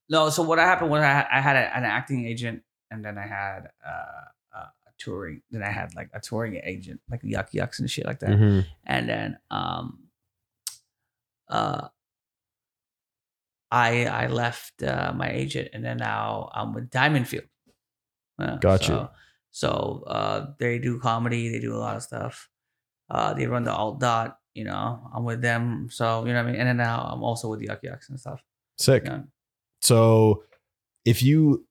[0.08, 3.26] No, so what happened was I, I had a, an acting agent, and then I
[3.26, 5.42] had uh, a touring.
[5.50, 8.30] Then I had like a touring agent, like Yuk Yuk's and shit like that.
[8.30, 8.66] mhm.
[8.84, 10.00] And then um,
[11.48, 11.88] uh,
[13.70, 17.44] I I left uh, my agent, and then now I'm with Diamond Field.
[18.38, 19.08] Uh, Got so, you.
[19.52, 21.48] So uh, they do comedy.
[21.48, 22.48] They do a lot of stuff.
[23.10, 24.38] Uh, they run the alt dot.
[24.54, 25.88] You know, I'm with them.
[25.90, 26.60] So you know what I mean.
[26.60, 28.42] And then now I'm also with the Yuk Yuk's and stuff.
[28.78, 29.04] sick.
[29.04, 29.24] You know?
[29.80, 30.44] So,
[31.04, 31.66] if you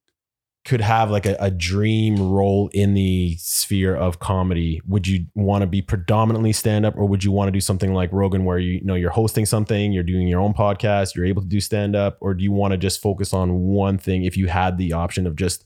[0.63, 5.61] could have like a, a dream role in the sphere of comedy, would you want
[5.61, 8.59] to be predominantly stand up or would you want to do something like Rogan where
[8.59, 11.59] you, you know you're hosting something, you're doing your own podcast, you're able to do
[11.59, 14.77] stand up, or do you want to just focus on one thing if you had
[14.77, 15.65] the option of just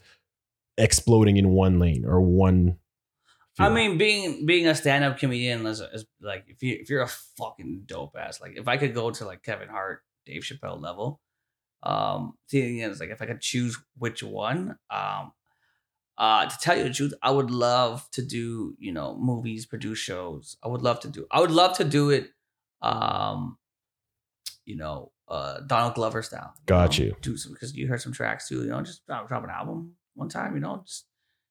[0.77, 2.77] exploding in one lane or one
[3.57, 7.03] I mean, being being a stand up comedian is, is like if you if you're
[7.03, 10.81] a fucking dope ass, like if I could go to like Kevin Hart, Dave Chappelle
[10.81, 11.21] level,
[11.83, 15.31] um, seeing is like if I could choose which one, um,
[16.17, 19.99] uh, to tell you the truth, I would love to do you know movies, produce
[19.99, 20.57] shows.
[20.61, 21.25] I would love to do.
[21.31, 22.31] I would love to do it,
[22.81, 23.57] um,
[24.65, 26.55] you know, uh, Donald Glover style.
[26.65, 27.15] Got know, you.
[27.21, 28.63] Do some because you heard some tracks too.
[28.63, 30.55] You know, just drop, drop an album one time.
[30.55, 31.05] You know, just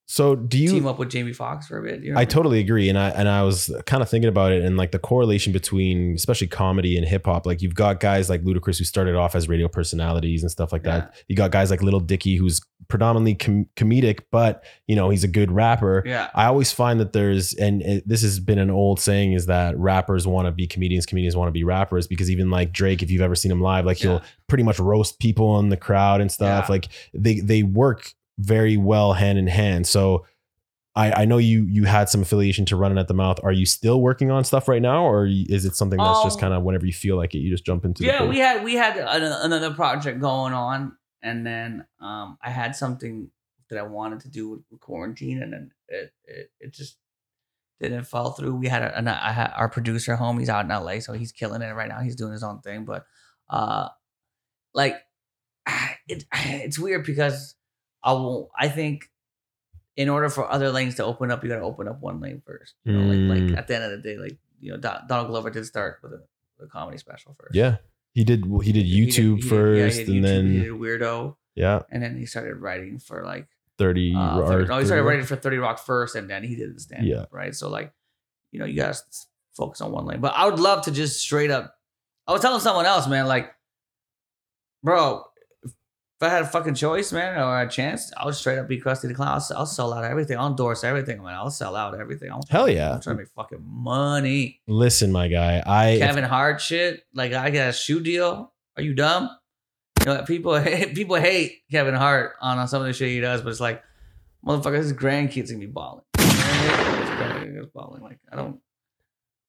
[0.06, 2.02] so do you team up with Jamie Foxx for a bit.
[2.02, 2.28] You know I mean?
[2.28, 4.98] totally agree, and I and I was kind of thinking about it, and like the
[4.98, 7.46] correlation between especially comedy and hip hop.
[7.46, 10.82] Like you've got guys like Ludacris who started off as radio personalities and stuff like
[10.82, 11.14] that.
[11.28, 15.28] You got guys like Lil Dicky who's predominantly com- comedic, but you know he's a
[15.28, 16.02] good rapper.
[16.04, 16.28] Yeah.
[16.34, 19.78] I always find that there's, and it, this has been an old saying, is that
[19.78, 23.10] rappers want to be comedians, comedians want to be rappers, because even like Drake, if
[23.10, 26.30] you've ever seen him live, like he'll pretty much roast people in the crowd and
[26.30, 26.66] stuff.
[26.68, 26.72] Yeah.
[26.72, 29.86] Like they they work very well hand in hand.
[29.86, 30.26] So
[30.96, 33.38] I, I know you you had some affiliation to running at the mouth.
[33.42, 36.40] Are you still working on stuff right now, or is it something that's just Um,
[36.40, 38.04] kind of whenever you feel like it, you just jump into?
[38.04, 42.76] yeah we had we had an- another project going on and then um i had
[42.76, 43.30] something
[43.70, 46.98] that i wanted to do with quarantine and then it it, it just
[47.80, 50.68] didn't fall through we had a, an, I had our producer home he's out in
[50.70, 53.04] la so he's killing it right now he's doing his own thing but
[53.50, 53.88] uh
[54.74, 54.96] like
[56.08, 57.56] it, it's weird because
[58.04, 59.10] i won't i think
[59.96, 62.42] in order for other lanes to open up you got to open up one lane
[62.46, 63.48] first you know like Mm.
[63.50, 65.98] like at the end of the day like you know Don- donald glover did start
[66.02, 66.22] with a,
[66.58, 67.76] with a comedy special first yeah.
[68.12, 68.44] He did.
[68.62, 70.62] He did he did- YouTube he did- first, yeah, he and did YouTube, he then
[70.62, 74.14] did weirdo, yeah, and then he started writing for like thirty.
[74.16, 76.80] uh, 30 no, he started writing for Thirty Rock first, and then he did the
[76.80, 77.24] stand Yeah.
[77.32, 77.52] right?
[77.52, 77.92] So like,
[78.52, 78.96] you know, you gotta
[79.56, 80.20] focus on one lane.
[80.20, 81.74] But I would love to just straight up.
[82.28, 83.52] I was telling someone else, man, like,
[84.84, 85.24] bro,
[86.20, 88.80] if I had a fucking choice, man, or a chance, I would straight up be
[88.80, 89.28] Krusty the Clown.
[89.28, 90.38] I'll, I'll sell out everything.
[90.38, 91.34] I'll endorse everything, man.
[91.34, 92.30] I'll sell out everything.
[92.30, 92.94] I'm, Hell yeah.
[92.94, 94.60] I'm trying to make fucking money.
[94.68, 95.62] Listen, my guy.
[95.66, 97.04] I Kevin Hart shit.
[97.14, 98.52] Like I got a shoe deal.
[98.76, 99.28] Are you dumb?
[100.00, 100.60] You know, people
[100.94, 103.82] people hate Kevin Hart on some of the shit he does, but it's like,
[104.46, 106.04] motherfucker, his grandkids gonna be balling.
[106.16, 108.02] His grandkids balling.
[108.02, 108.60] Like I don't.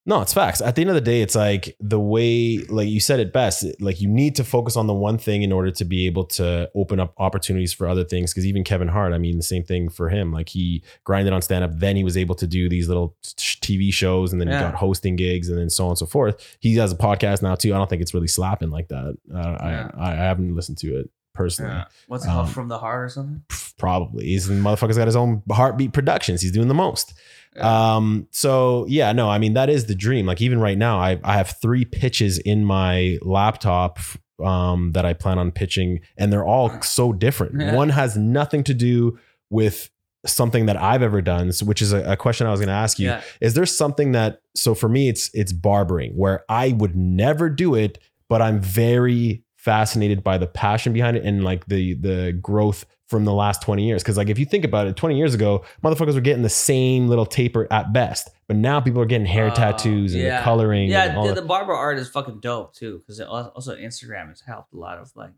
[0.07, 0.61] No, it's facts.
[0.61, 3.65] At the end of the day, it's like the way, like you said it best,
[3.81, 6.69] like you need to focus on the one thing in order to be able to
[6.75, 8.31] open up opportunities for other things.
[8.31, 10.31] Cause even Kevin Hart, I mean, the same thing for him.
[10.31, 13.91] Like he grinded on stand up, then he was able to do these little TV
[13.91, 14.59] shows and then Yeah.
[14.59, 16.55] he got hosting gigs and then so on and so forth.
[16.59, 17.73] He has a podcast now too.
[17.73, 19.17] I don't think it's really slapping like that.
[19.33, 19.89] Uh, Yeah.
[19.97, 21.83] I, I haven't listened to it personally.
[22.07, 22.29] What's it?
[22.29, 23.41] Um, From the heart or something?
[23.79, 24.25] Probably.
[24.25, 26.41] He's motherfucker's got his own HartBeat Productions.
[26.41, 27.13] He's doing the most.
[27.55, 27.95] Yeah.
[27.95, 30.25] Um, so yeah, no, I mean that is the dream.
[30.25, 33.99] Like even right now, I I have three pitches in my laptop
[34.43, 37.59] um that I plan on pitching, and they're all so different.
[37.59, 37.75] Yeah.
[37.75, 39.17] One has nothing to do
[39.49, 39.89] with
[40.25, 42.73] something that I've ever done, so, which is a, a question I was going to
[42.73, 43.07] ask you.
[43.07, 43.21] Yeah.
[43.41, 47.75] Is there something that so for me it's it's barbering where I would never do
[47.75, 52.85] it, but I'm very fascinated by the passion behind it and like the the growth
[53.07, 54.03] from the last 20 years.
[54.03, 57.07] Cause like if you think about it, 20 years ago, motherfuckers were getting the same
[57.07, 58.29] little taper at best.
[58.47, 60.37] But now people are getting hair Uh, tattoos and yeah.
[60.39, 60.89] the coloring.
[60.89, 64.41] Yeah, and all the, the barber art is fucking dope too, because also Instagram has
[64.41, 65.33] helped a lot of like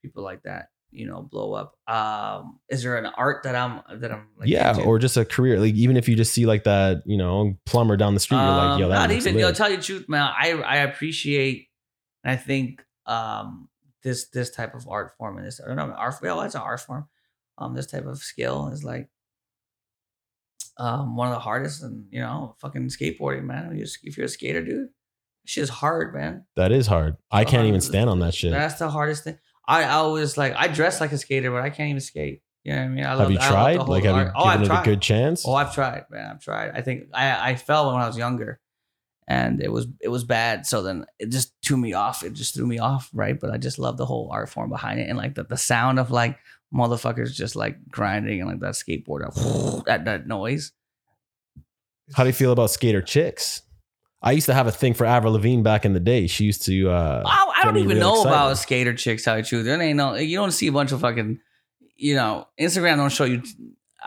[0.00, 1.74] people like that, you know, blow up.
[1.88, 4.82] Um, is there an art that I'm that I'm like yeah, into?
[4.84, 5.58] or just a career.
[5.58, 8.46] Like even if you just see like that, you know, plumber down the street, you're
[8.46, 9.34] like, yo, Um, that not even.
[9.36, 9.56] Lit.
[9.56, 10.22] tell you the truth, man.
[10.36, 11.66] I I appreciate,
[12.22, 13.68] and I think um
[14.02, 16.60] this this type of art form and this I don't know art well it's an
[16.62, 17.08] art form.
[17.58, 19.08] Um, this type of skill is like
[20.78, 23.70] um one of the hardest and you know fucking skateboarding man.
[23.72, 24.88] If you're, if you're a skater, dude,
[25.44, 26.44] shit's hard, man.
[26.56, 27.16] That is hard.
[27.30, 28.52] I can't even stand on that shit.
[28.52, 29.38] That's the hardest thing.
[29.68, 32.42] I, I always like I dress like a skater, but I can't even skate.
[32.64, 33.04] You know what I mean?
[33.04, 33.88] I Have you I love tried?
[33.88, 34.32] Like, have you art.
[34.36, 34.80] oh, given I've it tried.
[34.80, 35.44] a good chance?
[35.46, 36.30] Oh, I've tried, man.
[36.30, 36.70] I've tried.
[36.74, 38.60] I think I I fell when I was younger,
[39.28, 40.66] and it was it was bad.
[40.66, 42.22] So then it just threw me off.
[42.22, 43.38] It just threw me off, right?
[43.38, 45.98] But I just love the whole art form behind it, and like the, the sound
[45.98, 46.38] of like
[46.74, 50.72] motherfuckers just like grinding and like that skateboard, that that noise.
[52.14, 53.62] How do you feel about skater chicks?
[54.24, 56.26] I used to have a thing for Avril Lavigne back in the day.
[56.26, 56.90] She used to.
[56.90, 58.28] Uh, I, I don't even know excited.
[58.28, 59.24] about skater chicks.
[59.24, 60.14] How you truth, there ain't no.
[60.14, 61.40] You don't see a bunch of fucking,
[61.96, 63.42] you know, Instagram don't show you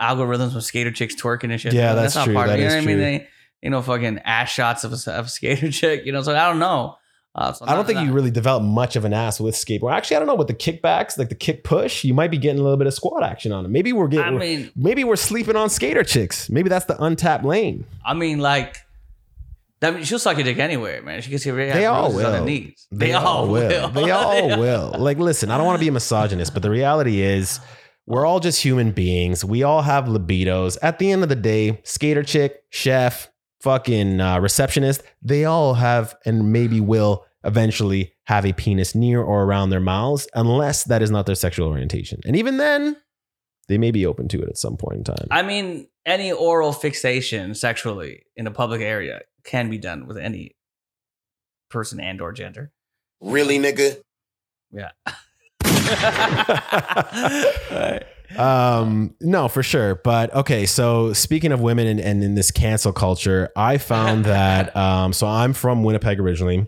[0.00, 1.74] algorithms with skater chicks twerking and shit.
[1.74, 2.32] Yeah, that's true.
[2.32, 2.60] Part of it.
[2.60, 2.98] You know what I mean?
[2.98, 3.28] They,
[3.66, 6.06] you know, fucking ass shots of a, of a skater chick.
[6.06, 6.96] You know, so I don't know.
[7.34, 9.92] Uh, so I don't think you really develop much of an ass with skateboard.
[9.92, 12.04] Actually, I don't know with the kickbacks, like the kick push.
[12.04, 13.68] You might be getting a little bit of squat action on it.
[13.68, 14.38] Maybe we're I getting.
[14.38, 16.48] mean, maybe we're sleeping on skater chicks.
[16.48, 17.84] Maybe that's the untapped lane.
[18.04, 18.78] I mean, like.
[19.82, 21.20] I mean, she'll suck your dick anywhere, man.
[21.20, 22.44] She gets your They all on her will.
[22.44, 22.86] knees.
[22.90, 23.88] They, all will.
[23.90, 24.94] They all will.
[24.96, 27.60] Like, listen, I don't want to be a misogynist, but the reality is,
[28.06, 29.44] we're all just human beings.
[29.44, 30.78] We all have libidos.
[30.80, 33.28] At the end of the day, skater chick, chef,
[33.60, 39.44] fucking uh, receptionist, they all have and maybe will eventually have a penis near or
[39.44, 42.20] around their mouths, unless that is not their sexual orientation.
[42.26, 42.96] And even then,
[43.68, 45.28] they may be open to it at some point in time.
[45.30, 50.56] I mean, any oral fixation sexually in a public area can be done with any
[51.70, 52.72] person and or gender.
[53.20, 54.00] Really, nigga?
[54.72, 54.90] Yeah.
[58.36, 59.96] Um, no, for sure.
[59.96, 64.74] But okay, so speaking of women and, and in this cancel culture, I found that
[64.76, 66.66] um, so I'm from Winnipeg originally.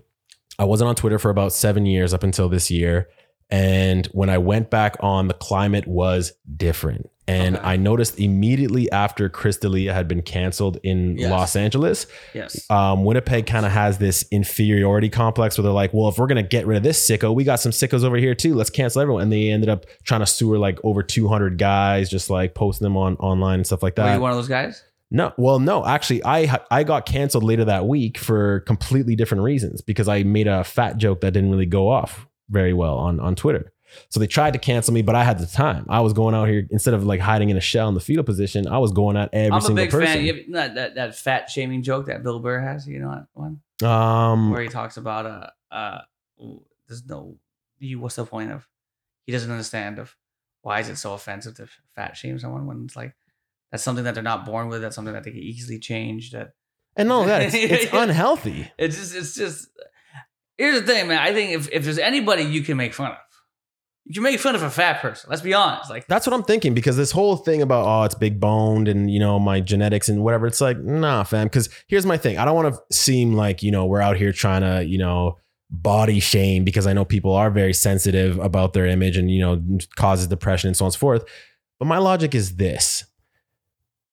[0.59, 3.09] I wasn't on Twitter for about seven years up until this year.
[3.51, 7.09] And when I went back on, the climate was different.
[7.27, 7.65] And Okay.
[7.67, 11.31] I noticed immediately after Chris D'Elia had been canceled in Yes.
[11.31, 12.65] Los Angeles, yes.
[12.71, 16.43] um, Winnipeg kind of has this inferiority complex where they're like, well, if we're gonna
[16.43, 18.55] get rid of this sicko, we got some sickos over here too.
[18.55, 19.25] Let's cancel everyone.
[19.25, 22.97] And they ended up trying to sewer like over 200 guys, just like posting them
[22.97, 24.07] on online and stuff like that.
[24.07, 24.83] Were you one of those guys?
[25.11, 29.81] no, well, no, actually, I I got canceled later that week for completely different reasons
[29.83, 33.35] because I made a fat joke that didn't really go off very well on on
[33.35, 33.73] Twitter.
[34.11, 35.87] So they tried to cancel me, but I had the time.
[35.89, 38.25] I was going out here instead of like hiding in a shell in the fetal
[38.25, 38.67] position.
[38.67, 40.07] I was going at every I'm a single big person.
[40.07, 40.25] fan.
[40.25, 42.87] You have, that, that that fat shaming joke that Bill Burr has.
[42.87, 46.01] You know that one um, where he talks about uh uh
[46.87, 47.37] there's no
[47.79, 48.01] you.
[48.01, 48.69] What's the point of?
[49.27, 50.17] He doesn't understand of
[50.63, 53.15] why is it so offensive to fat shame someone when it's like
[53.71, 54.83] that's something that they're not born with.
[54.83, 56.33] That's something that they can easily change.
[56.33, 56.53] That
[56.97, 58.71] and no, that it's, it's unhealthy.
[58.79, 59.69] It's just, it's just.
[60.59, 61.18] Here's the thing, man.
[61.18, 63.18] I think if, if there's anybody you can make fun of,
[64.05, 65.31] you can make fun of a fat person.
[65.31, 65.88] Let's be honest.
[65.88, 69.11] Like, That's what I'm thinking because this whole thing about oh it's big boned and
[69.11, 72.44] you know my genetics and whatever it's like nah fam because here's my thing I
[72.44, 75.37] don't want to seem like you know we're out here trying to you know
[75.71, 79.62] body shame because I know people are very sensitive about their image and you know
[79.97, 81.25] causes depression and so on and so forth
[81.79, 83.05] but my logic is this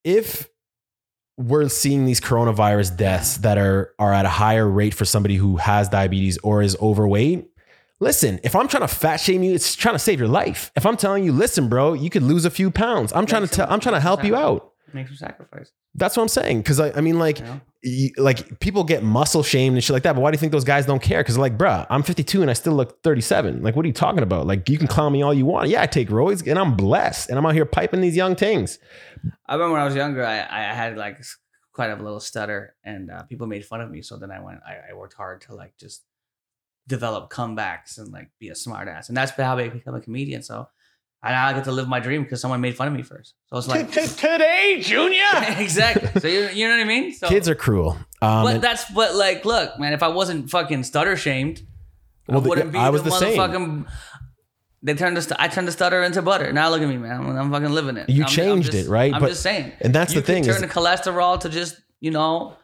[0.03, 0.49] if
[1.37, 5.57] we're seeing these coronavirus deaths that are are at a higher rate for somebody who
[5.57, 7.49] has diabetes or is overweight
[8.01, 10.69] Listen, if I'm trying to fat shame you, it's trying to save your life.
[10.75, 13.13] If I'm telling you, listen, bro, you could lose a few pounds.
[13.13, 13.71] I'm trying to tell.
[13.71, 14.73] I'm trying to help you out.
[14.93, 15.71] Make some sacrifice.
[15.95, 16.59] That's what I'm saying.
[16.59, 17.61] Because I, I mean, like, You know?
[17.83, 20.13] you, like people get muscle shamed and shit like that.
[20.13, 21.21] But why do you think those guys don't care?
[21.21, 23.63] Because like, bruh, I'm 52 and I still look 37.
[23.63, 24.45] Like, what are you talking about?
[24.47, 25.69] Like, you can clown me all you want.
[25.69, 28.77] Yeah, I take roids and I'm blessed, and I'm out here piping these young things.
[29.47, 31.37] I remember when I was younger, I, I had like s-
[31.71, 34.01] quite a little stutter, and uh, people made fun of me.
[34.01, 36.03] So then I went, I, I worked hard to like just
[36.87, 40.43] develop comebacks and like be a smart ass, and that's how I become a comedian.
[40.43, 40.67] So
[41.23, 43.33] I now get to live my dream because someone made fun of me first.
[43.47, 45.23] So it's like Today, Junior?
[45.57, 46.21] exactly.
[46.21, 47.13] So you, you know what I mean?
[47.13, 47.97] So, Kids are cruel.
[48.21, 51.63] Um, but and- that's but like, look, man, if I wasn't fucking stutter shamed,
[52.27, 53.37] Well, I wouldn't be I was the, the same.
[53.39, 53.87] motherfucking.
[54.83, 56.53] They turned the st- I turned the stutter into butter.
[56.53, 57.19] Now look at me, man.
[57.21, 58.07] I'm, I'm fucking living it.
[58.07, 59.11] You I'm- I'm changed just- it, right?
[59.13, 59.71] I'm But- just saying.
[59.81, 62.55] and that's you the thing Can is- turn the cholesterol to just you know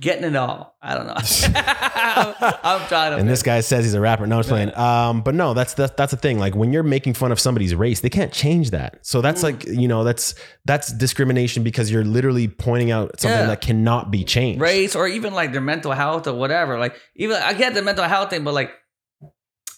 [0.00, 0.76] getting it all.
[0.82, 1.14] I don't know.
[1.16, 3.16] I'm, I'm trying to.
[3.18, 4.26] And this guy says he's a rapper.
[4.26, 4.74] No, I'm just playing.
[4.76, 6.38] Um, but no, that's that's that's the thing.
[6.38, 8.98] Like when you're making fun of somebody's race, they can't change that.
[9.06, 9.22] So Mm.
[9.22, 13.46] that's like you know that's that's discrimination because you're literally pointing out something Yeah.
[13.46, 14.60] that cannot be changed.
[14.60, 16.78] race or even like their mental health or whatever.
[16.78, 18.70] Like even I get the mental health thing, but like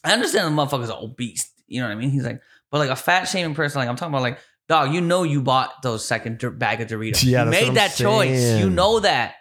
[0.05, 1.51] I understand the motherfucker's obese.
[1.67, 2.11] You know what I mean?
[2.11, 2.41] He's like,
[2.71, 5.43] but like a fat shaming person, like I'm talking about like, dog, you know you
[5.43, 7.25] bought those second bag of Doritos.
[7.25, 8.59] Yeah, you made that choice.
[8.59, 9.35] You know that.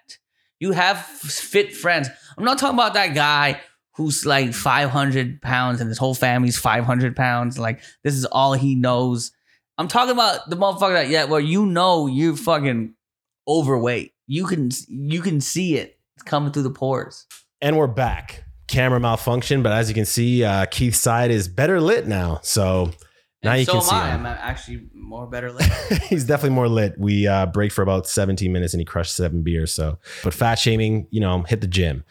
[0.62, 2.08] You have fit friends.
[2.38, 3.60] I'm not talking about that guy
[3.96, 7.58] who's like 500 pounds and his whole family's 500 pounds.
[7.58, 9.32] Like this is all he knows.
[9.80, 12.94] I'm talking about the motherfucker that yeah, where you know you're fucking
[13.48, 14.14] overweight.
[14.28, 17.26] You can you can see it coming through the pores.
[17.60, 18.44] And we're back.
[18.68, 22.40] Camera malfunction, but as you can see, uh, Keith's side is better lit now.
[22.44, 22.92] So
[23.44, 24.12] now And you so can see I.
[24.12, 24.26] him.
[24.26, 25.64] I'm actually more better lit.
[26.04, 26.98] He's definitely more lit.
[26.98, 29.74] We uh, break for about 17 minutes and he crushed seven beers.
[29.74, 32.04] So, but fat shaming, you know, hit the gym.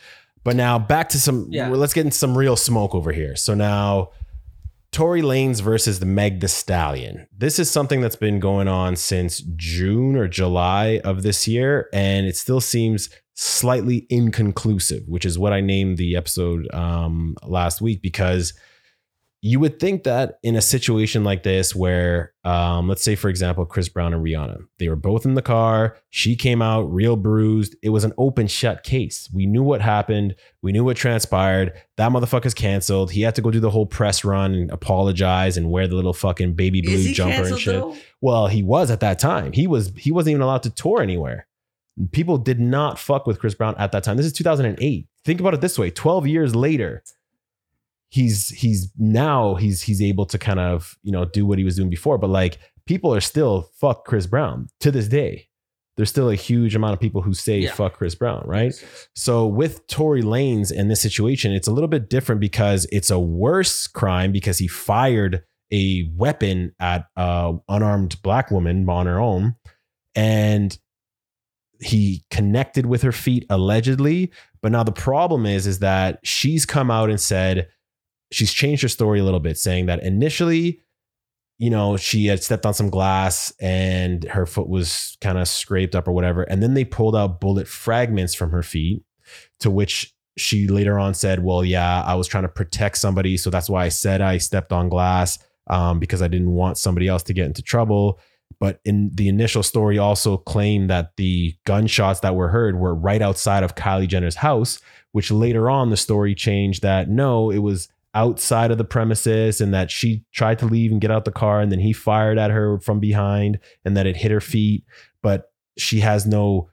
[0.42, 1.48] But now back to some.
[1.50, 1.68] Yeah.
[1.68, 3.36] well, let's get into some real smoke over here.
[3.36, 4.10] So now,
[4.90, 7.28] Tory Lanez versus the Meg The Stallion.
[7.36, 12.26] This is something that's been going on since June or July of this year, and
[12.26, 18.02] it still seems slightly inconclusive, which is what I named the episode um, last week
[18.02, 18.52] because
[19.42, 23.64] you would think that in a situation like this where um, let's say for example
[23.64, 27.76] chris brown and rihanna they were both in the car she came out real bruised.
[27.82, 29.30] It was an open shut case.
[29.32, 30.34] We knew what happened.
[30.60, 31.72] We knew what transpired.
[31.96, 33.12] That motherfucker's canceled.
[33.12, 36.12] He had to go do the whole press run and apologize and wear the little
[36.12, 37.74] fucking baby blue jumper and shit.
[37.74, 37.96] though?
[38.20, 39.52] well he was at that time.
[39.52, 41.46] He was he wasn't even allowed to tour anywhere.
[42.12, 44.16] People did not fuck with chris brown at that time.
[44.16, 45.90] This is 2008 think about it this way.
[45.90, 47.02] 12 years later
[48.10, 51.76] he's he's now he's he's able to kind of you know do what he was
[51.76, 55.46] doing before but like people are still fuck chris brown to this day.
[55.96, 57.72] There's still a huge amount of people who say Yeah.
[57.72, 58.72] fuck chris brown right?
[59.14, 63.18] So with tory lanez in this situation it's a little bit different because it's a
[63.18, 65.42] worse crime because he fired
[65.72, 69.54] a weapon at a unarmed black woman on her own
[70.16, 70.76] and
[71.80, 74.30] he connected with her feet allegedly.
[74.62, 77.68] But now the problem is is that she's come out and said
[78.30, 80.80] she's changed her story a little bit saying that initially
[81.58, 85.94] you know she had stepped on some glass and her foot was kind of scraped
[85.94, 89.02] up or whatever and then they pulled out bullet fragments from her feet
[89.58, 93.50] to which she later on said well yeah i was trying to protect somebody so
[93.50, 95.38] that's why i said i stepped on glass
[95.68, 98.18] um, because i didn't want somebody else to get into trouble.
[98.58, 103.22] But in the initial story also claimed that the gunshots that were heard were right
[103.22, 104.80] outside of kylie jenner's house
[105.12, 109.72] which later on the story changed that no it was outside of the premises and
[109.72, 112.50] that she tried to leave and get out the car and then he fired at
[112.50, 114.84] her from behind and that it hit her feet
[115.22, 116.68] but she has no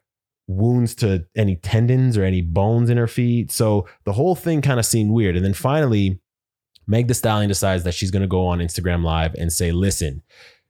[0.47, 4.79] wounds to any tendons or any bones in her feet so the whole thing kind
[4.79, 6.19] of seemed weird and then finally
[6.87, 10.23] meg the stallion decides that she's going to go on instagram live and say listen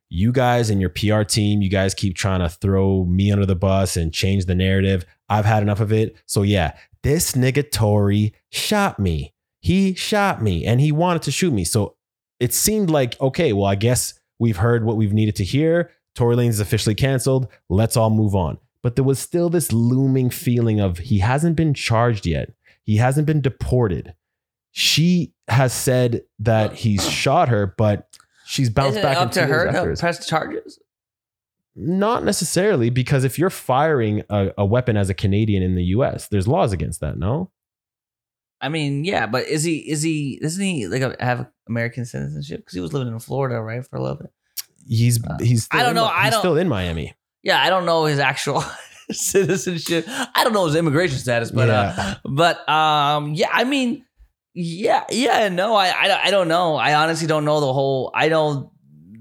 [0.09, 3.55] you guys and your PR team, you guys keep trying to throw me under the
[3.55, 5.05] bus and change the narrative.
[5.29, 6.15] I've had enough of it.
[6.25, 9.33] So yeah, this nigga Tory shot me.
[9.59, 11.63] He shot me and he wanted to shoot me.
[11.63, 11.95] So
[12.39, 15.91] it seemed like, okay, well, I guess we've heard what we've needed to hear.
[16.15, 17.47] Tory Lanez is officially canceled.
[17.69, 18.57] Let's all move on.
[18.81, 22.53] But there was still this looming feeling of he hasn't been charged yet.
[22.83, 24.13] He hasn't been deported.
[24.71, 28.07] She has said that he's shot her, but
[28.45, 30.79] she's bounced Isn't back up into to her to press charges.
[31.75, 36.27] Not necessarily, because if you're firing a, a weapon as a Canadian in the US,
[36.27, 37.51] there's laws against that, no?
[38.61, 42.73] I mean, yeah, but is he is he doesn't he like have American citizenship because
[42.73, 44.31] he was living in Florida, right, for a little bit?
[44.87, 47.13] He's Uh, he's still I don't know, Mi- I don't- still in Miami.
[47.43, 48.63] Yeah, I don't know his actual
[49.11, 50.05] citizenship.
[50.07, 52.15] I don't know his immigration status, but uh, Yeah.
[52.25, 54.05] but um, yeah, I mean,
[54.53, 56.75] yeah, yeah, no, I, I I don't know.
[56.75, 58.11] I honestly don't know the whole.
[58.15, 58.71] I don't know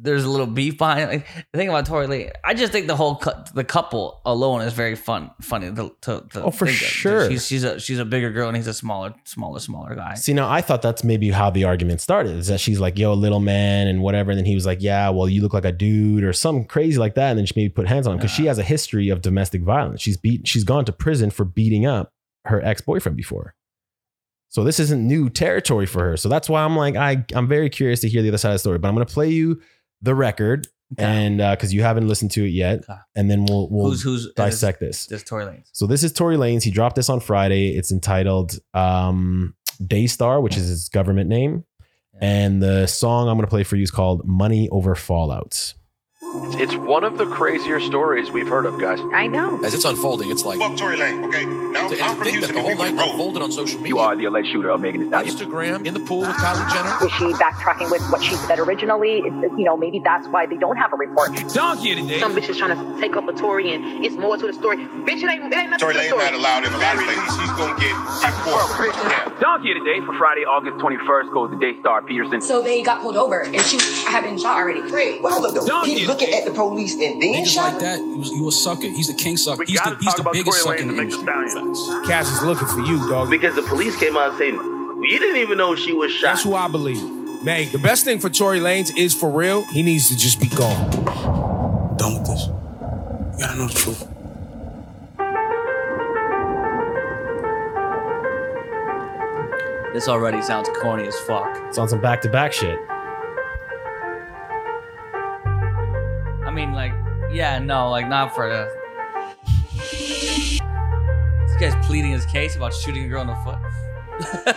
[0.02, 1.06] there's a little beef behind it.
[1.08, 4.62] Like, the thing about Tori Lee, I just think the whole cou- the couple alone
[4.62, 7.30] is very fun, funny to, to, to Oh, for sure.
[7.30, 10.14] She's she's a she's a bigger girl and he's a smaller smaller smaller guy.
[10.14, 13.14] See, now I thought that's maybe how the argument started is that she's like, yo,
[13.14, 14.30] little man, and whatever.
[14.30, 16.98] And then he was like, yeah, well, you look like a dude or something crazy
[16.98, 17.30] like that.
[17.30, 19.62] And then she maybe put hands on him because she has a history of domestic
[19.62, 20.00] violence.
[20.00, 22.12] She's beat, she's gone to prison for beating up
[22.44, 23.54] her ex boyfriend before.
[24.48, 26.16] So this isn't new territory for her.
[26.16, 28.54] So that's why I'm like, I, I'm very curious to hear the other side of
[28.54, 28.78] the story.
[28.78, 29.60] But I'm going to play you
[30.02, 31.04] the record Okay.
[31.04, 32.84] and because you haven't listened to it yet.
[32.88, 32.94] Okay.
[33.16, 35.06] And then we'll, we'll who's who's dissect this.
[35.06, 35.64] This is Tory Lanez.
[35.72, 36.62] So this is Tory Lanez.
[36.62, 37.76] He dropped this on Friday.
[37.76, 41.64] It's entitled um, Daystar, which is his government name.
[42.20, 45.74] And the song I'm going to play for you is called Money Over Fallouts.
[46.58, 48.98] It's one of the crazier stories we've heard of, guys.
[49.14, 49.62] I know.
[49.62, 51.44] As it's unfolding, it's like Fuck Tory Lane, okay?
[51.44, 52.54] Now, to, I'm and from that Houston.
[52.56, 53.88] the whole night unfolded on social media.
[53.94, 56.96] You are the alleged shooter of Megan Thee Instagram in the pool with Kylie Jenner.
[57.00, 59.18] Was she backtracking with what she said originally?
[59.20, 61.30] It- it- you know, maybe that's why they don't have a report.
[61.54, 62.18] Donkey today.
[62.20, 64.78] Some bitches trying to take up a Tory and it's more to the story.
[64.78, 66.24] Bitch, it ain't, it ain't nothing Tory to the Lane story.
[66.24, 67.36] not allowed in a lot of places.
[67.38, 68.92] He's gonna get deported.
[69.08, 69.32] Yeah.
[69.40, 72.40] Donkey of the day for Friday, August 21st goes to Daystar Peterson.
[72.40, 74.80] So they got pulled over and she had been shot already.
[74.90, 75.22] Great.
[75.22, 75.66] Well, hold up though.
[75.66, 75.94] Donkey.
[75.94, 78.52] He looking at the police and then Niggas shot like that, you, was, you a
[78.52, 78.82] sucker.
[78.88, 79.58] He's the king sucker.
[79.60, 81.72] We He's the, gotta he's talk the biggest Tory sucker in the and Megan industry.
[81.74, 82.06] Stallion.
[82.06, 83.30] Cass is looking for you, dog.
[83.30, 86.32] Because the police came out and said You didn't even know she was shot.
[86.32, 87.02] That's who I believe.
[87.42, 90.48] Meg, the best thing for Tory Lanez is for real, he needs to just be
[90.48, 90.90] gone.
[91.96, 92.46] Done with this.
[92.46, 94.08] You gotta know the truth.
[99.92, 101.48] This already sounds corny as fuck.
[101.68, 102.78] It's on some back to back shit.
[106.56, 106.92] Mean, like,
[107.32, 108.68] yeah, no, like, not for the.
[109.76, 110.60] This
[111.60, 113.58] guy's pleading his case about shooting a girl in the foot.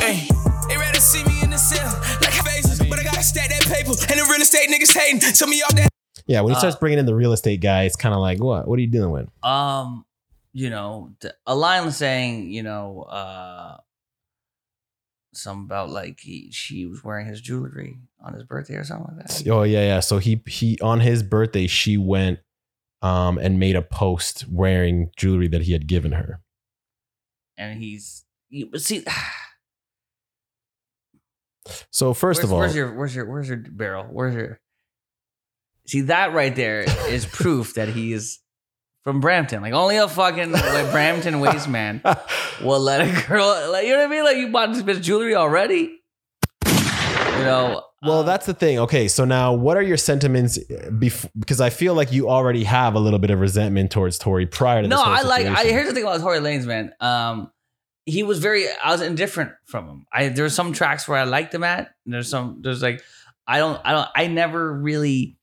[0.00, 0.26] Hey,
[0.68, 3.62] they ready to see me in the cell like faces, but I gotta stack that
[3.62, 3.90] paper.
[3.90, 5.20] And the real estate niggas hating.
[5.20, 5.88] Tell me off that.
[6.26, 8.42] Yeah, when he Uh, starts bringing in the real estate guy, it's kind of like,
[8.42, 8.66] what?
[8.66, 9.28] What are you dealing with?
[9.44, 10.04] Um,
[10.52, 13.76] you know, th- a line saying, you know, uh,
[15.36, 19.26] some about like he, she was wearing his jewelry on his birthday or something like
[19.26, 19.48] that.
[19.48, 20.00] Oh yeah, yeah.
[20.00, 22.40] So he he on his birthday, she went
[23.02, 26.40] um and made a post wearing jewelry that he had given her.
[27.56, 29.04] And he's, you, but see,
[31.90, 34.04] So first where's, of all, where's your, where's your, where's your barrel?
[34.10, 34.60] Where's your?
[35.86, 38.38] See that right there is proof that he is
[39.04, 39.62] from Brampton.
[39.62, 42.02] Like only a fucking like Brampton waste man
[42.62, 43.70] will let a girl.
[43.70, 44.24] Like you know what I mean?
[44.24, 46.00] Like you bought this bitch jewelry already.
[46.66, 48.78] You know, well, that's the thing.
[48.80, 50.58] Okay, so now what are your sentiments?
[50.58, 54.46] Bef- because I feel like you already have a little bit of resentment towards Tory
[54.46, 54.96] prior to this.
[54.96, 55.46] no, I like.
[55.46, 56.92] I here's the thing about Tory Lanez, man.
[57.00, 57.50] Um,
[58.06, 58.66] he was very.
[58.82, 60.06] I was indifferent from him.
[60.12, 61.90] I there's some tracks where I liked him at.
[62.04, 62.60] and There's some.
[62.62, 63.02] There's like,
[63.46, 63.80] I don't.
[63.84, 64.08] I don't.
[64.14, 65.36] I never really.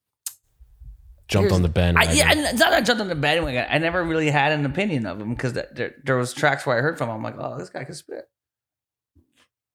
[1.31, 3.65] Jumped here's- on the I, yeah, and it's not that I jumped on the bandwagon.
[3.69, 6.81] I never really had an opinion of him because there, there was tracks where I
[6.81, 7.15] heard from him.
[7.15, 8.25] I'm like, oh, this guy can spit.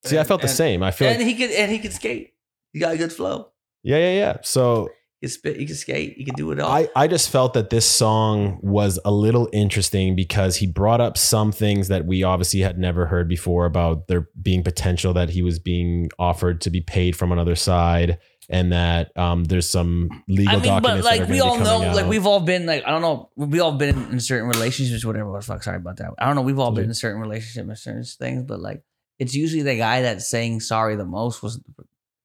[0.04, 0.82] See, I felt the And- same.
[0.82, 2.34] I feel and like, he could and he could skate.
[2.72, 3.48] He got a good flow.
[3.82, 4.36] yeah, yeah, yeah.
[4.42, 4.90] So
[5.20, 5.56] He could spit.
[5.58, 6.14] He could skate.
[6.16, 6.70] He could do it all.
[6.70, 11.16] I, I just felt that this song was a little interesting because he brought up
[11.16, 15.42] some things that we obviously had never heard before about there being potential that he
[15.42, 20.54] was being offered to be paid from another side and that um, there's some legal
[20.54, 22.84] I mean, but documents are like we all know, coming like we've all been like
[22.86, 25.40] I don't know, we all been in certain relationships, whatever.
[25.40, 26.12] Fuck, sorry about that.
[26.18, 26.42] I don't know.
[26.42, 28.82] We've all been in certain relationships and certain things, but like
[29.18, 31.60] it's usually the guy that's saying sorry the most was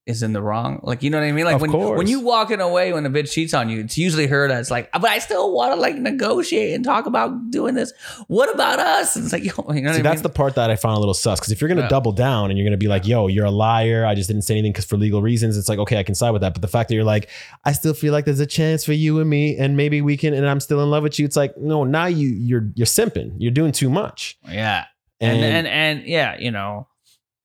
[0.08, 0.80] is in the wrong.
[0.84, 1.46] Like you know what I mean?
[1.46, 1.98] Like Of when course.
[1.98, 4.92] when you walking away when a bitch cheats on you, it's usually her that's like,
[4.92, 7.94] but I still want to like negotiate and talk about doing this.
[8.28, 9.16] What about us?
[9.16, 10.04] And it's like, yo, you know what See, I mean?
[10.04, 11.40] that's the part that I found a little sus.
[11.40, 11.90] Because if you're going to Yeah.
[11.90, 14.06] double down and you're going to be like, "Yo, you're a liar.
[14.06, 16.32] I just didn't say anything because for legal reasons," it's like, okay, I can side
[16.32, 16.54] with that.
[16.54, 17.30] But the fact that you're like,
[17.64, 20.34] "I still feel like there's a chance for you and me, and maybe we can,"
[20.34, 23.34] and I'm still in love with you, it's like, no, now you you're you're simping.
[23.38, 24.38] You're doing too much.
[24.50, 24.86] Yeah.
[25.20, 26.88] And, And- and and yeah, you know,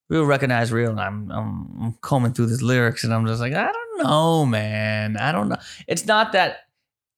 [0.09, 0.91] real recognize real.
[0.91, 4.47] And I'm, I'm I'm combing through these lyrics, and I'm just like, I don't know,
[4.47, 5.17] man.
[5.17, 5.59] I don't know.
[5.87, 6.59] It's not that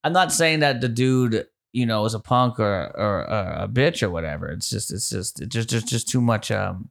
[0.05, 3.69] I'm not saying that the dude, you know, is a punk or or, or a
[3.69, 4.49] bitch or whatever.
[4.49, 6.51] It's just it's just it's just just just too much.
[6.51, 6.91] Um,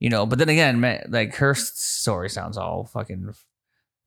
[0.00, 0.26] you know.
[0.26, 3.34] But then again, man, like her story sounds all fucking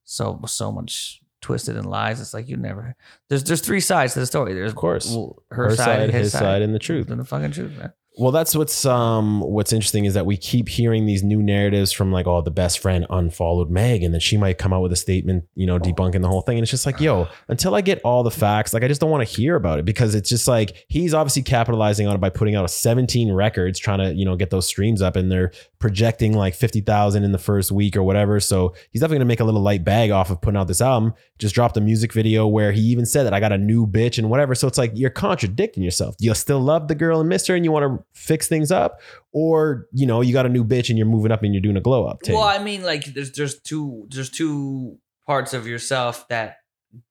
[0.03, 2.19] so so much twisted and lies.
[2.19, 2.95] It's like you never.
[3.29, 4.53] There's there's three sides to the story.
[4.53, 5.15] There's of course
[5.51, 7.09] her, side, his, side, and the truth.
[7.09, 7.93] and the fucking truth, man.
[8.19, 12.11] Well, that's what's um what's interesting is that we keep hearing these new narratives from
[12.11, 14.95] like, oh, the best friend unfollowed Meg, and then she might come out with a
[14.95, 16.57] statement, you know, debunking the whole thing.
[16.57, 19.11] And it's just like, yo, until I get all the facts, like I just don't
[19.11, 22.31] want to hear about it because it's just like he's obviously capitalizing on it by
[22.31, 26.33] putting out 17 records, trying to, you know, get those streams up, and they're projecting
[26.33, 28.39] like 50,000 in the first week or whatever.
[28.39, 31.13] So he's definitely gonna make a little light bag off of putting out this album.
[31.37, 34.17] Just dropped a music video where he even said that I got a new bitch
[34.17, 34.55] and whatever.
[34.55, 36.15] So it's like you're contradicting yourself.
[36.19, 38.99] You still love the girl and miss her and you want to fix things up?
[39.31, 41.77] Or, you know, you got a new bitch and you're moving up and you're doing
[41.77, 42.19] a glow up.
[42.27, 46.57] Well, I mean, like there's there's two there's two parts of yourself that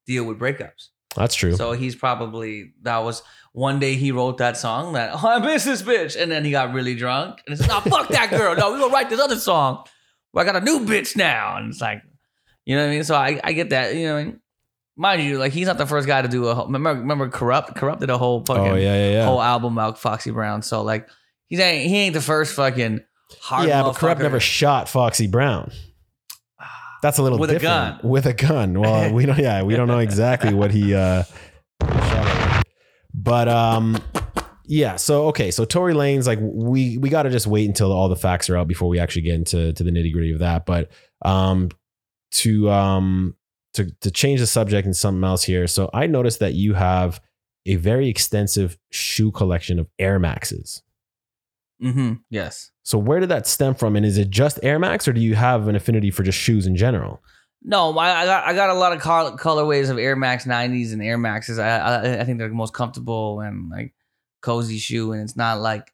[0.07, 0.89] deal with breakups.
[1.15, 1.57] That's true.
[1.57, 3.23] So he's probably that was
[3.53, 6.51] one day he wrote that song that oh, I miss this bitch, and then he
[6.51, 8.55] got really drunk and it's like, no, fuck that girl.
[8.55, 9.85] No, we gonna write this other song.
[10.33, 12.03] Where I got a new bitch now, and it's like,
[12.67, 13.05] you know what I mean.
[13.05, 13.95] So I, I get that.
[13.95, 14.41] You know, what I mean?
[14.97, 16.55] Mind you, like he's not the first guy to do a.
[16.55, 19.25] whole- Remember, remember, Kurupt corrupted a whole fucking Oh, yeah, yeah, yeah.
[19.27, 20.63] whole album about Foxy Brown.
[20.63, 21.09] So like
[21.47, 23.01] he's ain't he ain't the first fucking
[23.41, 25.71] hard yeah, but Kurupt never shot Foxy Brown.
[27.03, 28.01] That's a little With a different.
[28.01, 28.11] gun.
[28.11, 28.81] With a gun.
[28.81, 29.39] Well, we don't.
[29.39, 30.95] Yeah, we don't know exactly what he.
[30.95, 31.25] uh.
[33.15, 33.99] But um,
[34.65, 34.97] yeah.
[34.97, 35.51] So okay.
[35.51, 38.57] So Tory Lane's like we we got to just wait until all the facts are
[38.57, 40.67] out before we actually get into to the nitty gritty of that.
[40.67, 40.91] But
[41.23, 41.71] um,
[42.33, 43.35] to um
[43.77, 45.67] to to change the subject and something else here.
[45.67, 47.21] So I noticed that you have
[47.67, 50.83] a very extensive shoe collection of Air Maxes.
[51.83, 52.15] Mm-hmm.
[52.31, 52.71] Yes.
[52.83, 53.97] So where did that stem from?
[53.97, 56.67] And is it just Air Max, or do you have an affinity for just shoes
[56.67, 57.23] in general?
[57.63, 60.93] No, I, I got I got a lot of col- colorways of Air Max 90s
[60.93, 61.59] and Air Maxes.
[61.59, 63.95] I, I I think they're the most comfortable and like
[64.41, 65.93] cozy shoe, and it's not like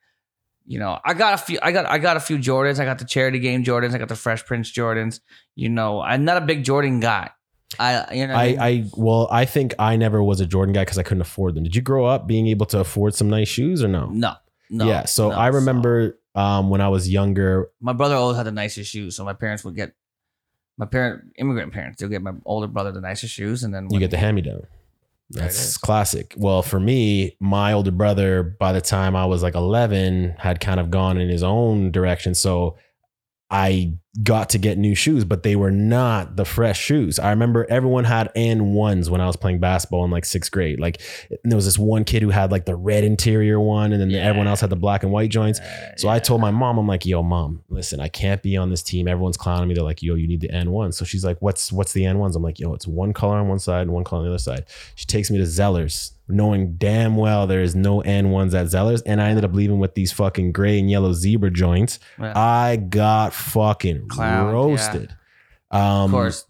[0.67, 1.59] you know, I got a few.
[1.63, 2.79] I got I got a few Jordans.
[2.79, 3.95] I got the charity game Jordans.
[3.95, 5.21] I got the Fresh Prince Jordans.
[5.57, 7.31] You know, I'm not a big Jordan guy.
[7.79, 8.61] I you know I, mean?
[8.61, 11.65] I well, I think I never was a Jordan guy because I couldn't afford them.
[11.65, 14.07] Did you grow up being able to afford some nice shoes or no?
[14.07, 14.35] no
[14.71, 15.05] no yeah.
[15.05, 15.37] So no.
[15.37, 19.25] I remember um, when I was younger, my brother always had the nicest shoes, so
[19.25, 19.95] my parents would get
[20.79, 22.01] my parent immigrant parents.
[22.01, 24.43] They'll get my older brother the nicest shoes, and then you get the hand me
[24.43, 24.63] down.
[25.31, 26.35] That's classic.
[26.37, 30.79] Well, for me, my older brother, by the time I was like 11, had kind
[30.79, 32.35] of gone in his own direction.
[32.35, 32.77] So
[33.51, 37.19] I got to get new shoes, but they were not the fresh shoes.
[37.19, 40.79] I remember everyone had N ones when I was playing basketball in like sixth grade.
[40.79, 41.01] Like
[41.45, 44.49] there was this one kid who had like the red interior one, and then everyone
[44.49, 45.61] else had the black and white joints.
[45.97, 48.83] So I told my mom, I'm like, "Yo, mom, listen, I can't be on this
[48.83, 49.09] team.
[49.09, 49.75] Everyone's clowning me.
[49.75, 50.93] They're like, yo, you need the N one.
[50.93, 52.37] So she's like, what's what's the N ones?
[52.37, 54.39] I'm like, yo, it's one color on one side and one color on the other
[54.39, 54.67] side.
[54.95, 59.03] She takes me to Zellers, knowing damn well there is no N ones at Zellers,
[59.07, 61.99] and I ended up leaving with these fucking gray and yellow zebra joints.
[62.19, 62.33] Yeah.
[62.37, 65.15] I got fucking Clowned, roasted.
[65.71, 66.47] Um, of course.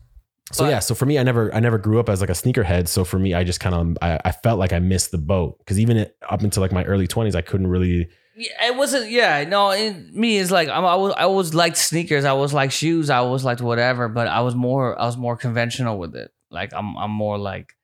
[0.53, 2.35] so But- yeah, so for me, I never, I never grew up as like a
[2.35, 2.89] sneakerhead.
[2.89, 5.59] So for me, I just kind of, I, I felt like I missed the boat
[5.59, 8.09] because even it, up until like my early twenties, I couldn't really.
[8.35, 9.11] Yeah, it wasn't.
[9.11, 9.71] Yeah, no.
[9.73, 11.13] It, me is like I'm, I was.
[11.19, 12.25] I always liked sneakers.
[12.25, 13.11] I was like shoes.
[13.11, 14.09] I was like whatever.
[14.09, 14.99] But I was more.
[14.99, 16.33] I was more conventional with it.
[16.51, 16.97] Like I'm.
[16.97, 17.77] I'm more like,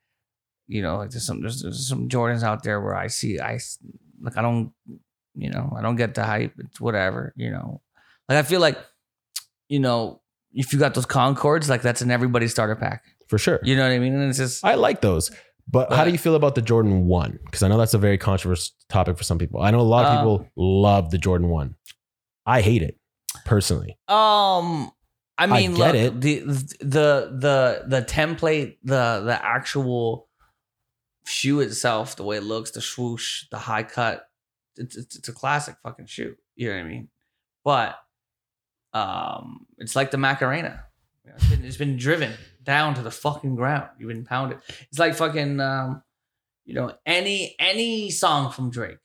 [0.67, 1.43] you know, like there's some.
[1.43, 3.39] There's, there's some Jordans out there where I see.
[3.39, 3.59] I
[4.23, 4.39] like.
[4.39, 4.73] I don't.
[5.35, 5.71] You know.
[5.77, 6.55] I don't get the hype.
[6.59, 7.35] It's whatever.
[7.37, 7.83] You know.
[8.27, 8.79] Like I feel like,
[9.69, 10.21] you know,
[10.53, 13.05] if you got those Concords, like that's in everybody's starter pack.
[13.29, 13.61] For sure.
[13.63, 14.15] You know what I mean?
[14.15, 14.65] And it's just.
[14.65, 15.31] I like those.
[15.71, 17.41] But how do you feel about the Jordan 1?
[17.45, 19.61] Because I know that's a very controversial topic for some people.
[19.61, 21.75] I know a lot of Um, people love the Jordan 1.
[22.47, 22.99] I hate it
[23.45, 23.99] personally.
[24.09, 24.91] Um,
[25.37, 26.21] I mean, get look, it.
[26.23, 26.41] the
[26.81, 30.29] the the the template, the the actual
[31.27, 34.27] shoe itself, the way it looks, the swoosh, the high cut,
[34.77, 36.35] it's it's, it's a classic fucking shoe.
[36.57, 37.09] You know what I mean?
[37.63, 37.99] But
[38.99, 40.85] um, it's like the Macarena.
[41.25, 42.33] You know, It's been, it's been driven
[42.63, 43.89] down to the fucking ground.
[43.99, 44.59] You've been pounded.
[44.91, 46.03] It's like fucking um,
[46.65, 48.99] you know, any any song from Drake.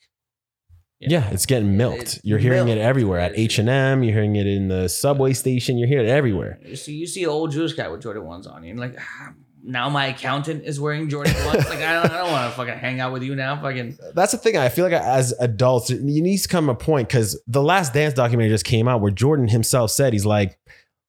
[1.00, 2.02] Yeah, it's getting milked.
[2.02, 2.80] It's you're hearing milked.
[2.80, 6.60] it everywhere at H&M, you're hearing it in the subway station, you're hearing it everywhere.
[6.66, 9.34] You see, you see an old Jewish guy with Jordan ones on, and like, ah,
[9.64, 11.66] now my accountant is wearing Jordan ones.
[11.70, 13.61] like, I don't, I don't want to fucking hang out with you now.
[13.61, 14.57] Fucking, That's the thing.
[14.57, 18.14] I feel like as adults, you need to come a point because the Last Dance
[18.14, 20.59] documentary just came out where Jordan himself said he's like,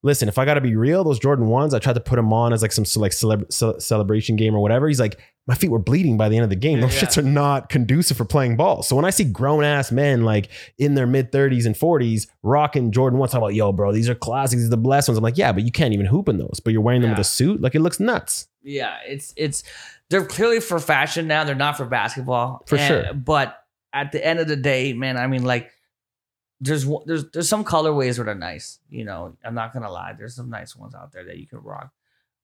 [0.04, 2.32] "Listen, if I got to be real, those Jordan ones, I tried to put them
[2.32, 5.70] on as like some like celeb- ce- celebration game or whatever." He's like, "My feet
[5.70, 6.80] were bleeding by the end of the game.
[6.80, 7.08] Those Yeah.
[7.08, 10.48] shits are not conducive for playing ball." So when I see grown ass men like
[10.78, 14.14] in their mid thirties and forties rocking Jordan ones, talking about, "Yo, bro, these are
[14.14, 14.60] classics.
[14.60, 16.60] These are the blessed ones." I'm like, "Yeah, but you can't even hoop in those.
[16.62, 17.60] But you're wearing them with a suit.
[17.60, 19.62] Like it looks nuts." yeah, it's it's
[20.10, 21.44] they're clearly for fashion now.
[21.44, 23.14] They're not for basketball, For And- sure.
[23.14, 23.58] But
[23.92, 25.70] at the end of the day, man, I mean, like,
[26.60, 28.78] there's there's there's some colorways that are nice.
[28.88, 30.14] You know, I'm not gonna lie.
[30.16, 31.90] There's some nice ones out there that you can rock,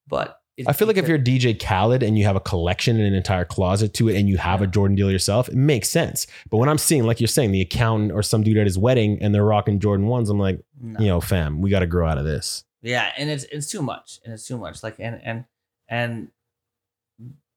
[0.09, 3.07] but it- I feel like if you're DJ Khaled and you have a collection and
[3.07, 6.27] an entire closet to it and you have a Jordan deal yourself, it makes sense.
[6.51, 9.23] But when I'm seeing, like you're saying, the accountant or some dude at his wedding
[9.23, 11.01] and they're rocking Jordan ones, I'm like, No.
[11.01, 12.65] you know, fam, we got to grow out of this.
[12.83, 14.83] Yeah, and it's it's too much, and it's too much.
[14.83, 15.45] Like and and
[15.89, 16.29] and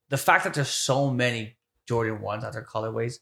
[0.08, 1.56] the fact that there's so many
[1.88, 3.18] Jordan ones out there colorways,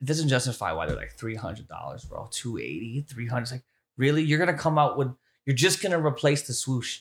[0.00, 2.28] it doesn't justify why they're like three hundred dollars, bro.
[2.30, 3.62] 280 300 It's like
[3.96, 5.08] really, you're gonna come out with
[5.46, 7.00] you're just gonna replace the swoosh.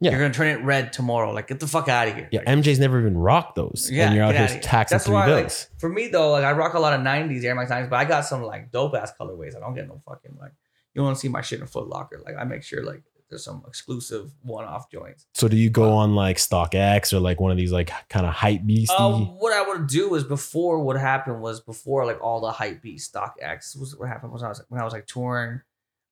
[0.00, 0.10] Yeah.
[0.10, 1.32] You're gonna turn it red tomorrow.
[1.32, 2.28] Like get the fuck out of here.
[2.32, 3.88] Yeah, MJ's never even rocked those.
[3.90, 5.68] Yeah, and you're out here taxing That's three why, like, bills.
[5.78, 8.04] for me though, like I rock a lot of '90s Air Max 90s, but I
[8.04, 9.56] got some like dope ass colorways.
[9.56, 10.52] I don't get no fucking like
[10.94, 12.20] you don't see my shit in Foot Locker.
[12.24, 13.02] Like I make sure like
[13.34, 15.26] there's some exclusive one off joints.
[15.34, 18.32] so do you go on like StockX or like one of these like kind of
[18.32, 18.94] hype beastie?
[18.96, 22.80] Um, what I would do is before what happened was before like all the hype
[22.80, 25.60] beat StockX was what happened was when I was when I was like touring,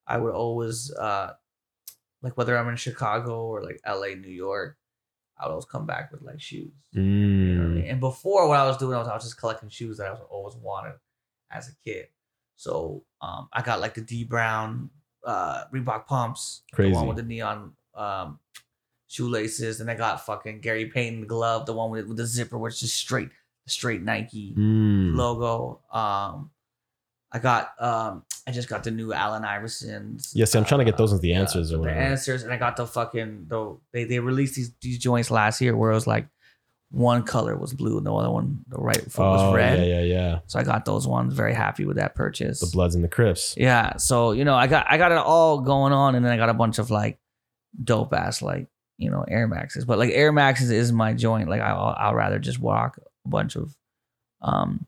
[0.04, 1.34] I would always uh
[2.22, 4.76] like whether I'm in Chicago or like LA, New York,
[5.38, 6.72] I would always come back with like shoes.
[6.90, 7.84] You know I mean?
[7.84, 7.90] Mm.
[7.92, 10.10] And before what I was doing, I was, I was just collecting shoes that I
[10.10, 10.94] was always wanted
[11.52, 12.08] as a kid.
[12.56, 14.90] So um I got like the Dee Brown
[15.24, 16.92] uh Reebok pumps, the Crazy.
[16.94, 18.38] one with the neon um
[19.08, 22.82] shoelaces, and I got fucking Gary Payton glove, the one with, with the zipper, which
[22.82, 23.30] is straight
[23.66, 25.14] straight Nike Mm.
[25.16, 25.80] logo.
[25.92, 26.50] Um
[27.30, 30.32] I got um I just got the new Allen Iversons.
[30.34, 32.00] Yeah, see, I'm trying to get those as the uh, answers or the whatever.
[32.00, 35.76] answers, and I got the fucking the they they released these these joints last year
[35.76, 36.26] where it was like
[36.92, 39.78] one color was blue and the other one the right foot was Oh, red.
[39.80, 40.38] yeah, yeah, yeah.
[40.46, 41.32] So I got those ones.
[41.34, 42.60] Very happy with that purchase.
[42.60, 43.54] The Bloods and the Crips.
[43.56, 43.96] Yeah.
[43.96, 46.50] So you know I got I got it all going on, and then I got
[46.50, 47.18] a bunch of like
[47.82, 48.66] dope ass like
[48.98, 51.48] you know Air Maxes, but like Air Maxes is my joint.
[51.48, 53.74] Like I I'll, I'll rather just walk a bunch of
[54.42, 54.86] um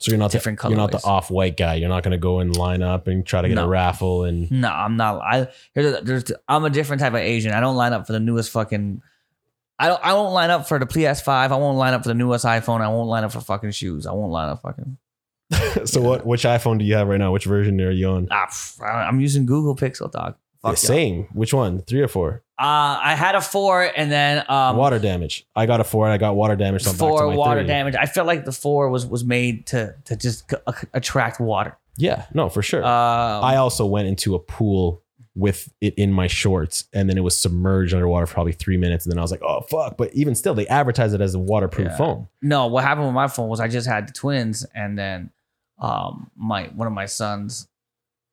[0.00, 1.74] So you're not Different the, you're not the off white guy.
[1.76, 4.50] You're not going to go and line up and try to get a raffle and
[4.50, 5.22] No, I'm not.
[5.22, 7.52] I there's I'm a different type of Asian.
[7.52, 9.02] I don't line up for the newest fucking.
[9.78, 10.00] I don't.
[10.04, 11.28] I won't line up for the PS5.
[11.28, 12.80] I won't line up for the newest iPhone.
[12.80, 14.06] I won't line up for fucking shoes.
[14.06, 14.96] I won't line up fucking.
[15.86, 16.24] so what?
[16.26, 17.32] Which iPhone do you have right now?
[17.32, 18.28] Which version are you on?
[18.30, 18.48] Ah,
[18.82, 20.36] I'm using Google Pixel, dog.
[20.64, 20.86] Yeah, Fuck yeah.
[20.88, 21.28] same.
[21.32, 21.82] Which one?
[21.82, 22.42] Three or four?
[22.58, 25.44] Uh, I had a four, and then um, water damage.
[25.56, 26.06] I got a four.
[26.06, 26.84] and I got water damage.
[26.84, 27.66] So I'm back to four water three.
[27.66, 27.94] damage.
[27.96, 31.76] I felt like the four was was made to to just c- attract water.
[31.96, 32.82] Yeah, no, for sure.
[32.82, 35.02] Um, I also went into a pool
[35.36, 39.04] with it in my shorts, and then it was submerged underwater for probably three minutes,
[39.04, 41.38] and then I was like, "Oh fuck!" But even still, they advertise it as a
[41.40, 41.96] waterproof Yeah.
[41.96, 42.28] foam.
[42.40, 45.30] No, what happened with my phone was I just had the twins, and then
[45.78, 47.66] um my one of my sons,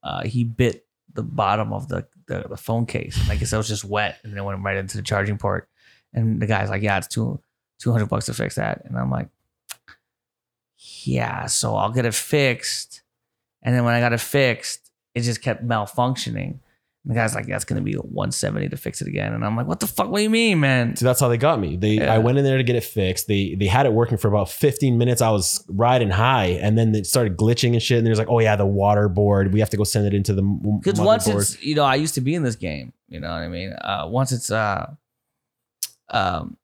[0.03, 3.17] uh, he bit the bottom of the the, the phone case.
[3.27, 5.37] Like I guess it was just wet, and then it went right into the charging
[5.37, 5.67] port.
[6.13, 7.39] And the guy's like, "Yeah, it's two
[7.79, 9.29] two hundred bucks to fix that," and I'm like,
[11.03, 13.01] "Yeah, so I'll get it fixed."
[13.63, 16.59] And then when I got it fixed, it just kept malfunctioning.
[17.03, 19.79] The guy's like, "That's gonna be 170 to fix it again," and I'm like, "What
[19.79, 20.09] the fuck?
[20.11, 21.75] What do you mean, man?" So that's how they got me.
[21.75, 22.13] They Yeah.
[22.13, 23.27] I went in there to get it fixed.
[23.27, 25.19] They they had it working for about 15 minutes.
[25.19, 27.97] I was riding high, and then it started glitching and shit.
[27.97, 29.51] And there's like, "Oh yeah, the water board.
[29.51, 31.95] We have to go send it into the Because once motherboard." it's you know, I
[31.95, 32.93] used to be in this game.
[33.09, 33.73] You know what I mean?
[33.73, 34.91] Uh, once it's uh,
[36.11, 36.55] um,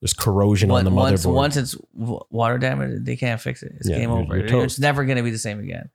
[0.00, 1.34] there's corrosion on the once, motherboard.
[1.34, 3.72] once it's water damage, they can't fix it.
[3.76, 4.36] It's Yeah, game over.
[4.36, 5.90] It's never gonna be the same again.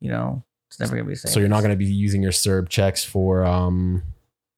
[0.00, 1.32] You know, it's never gonna be the same.
[1.32, 4.02] so you're not going to be using your CERB checks for um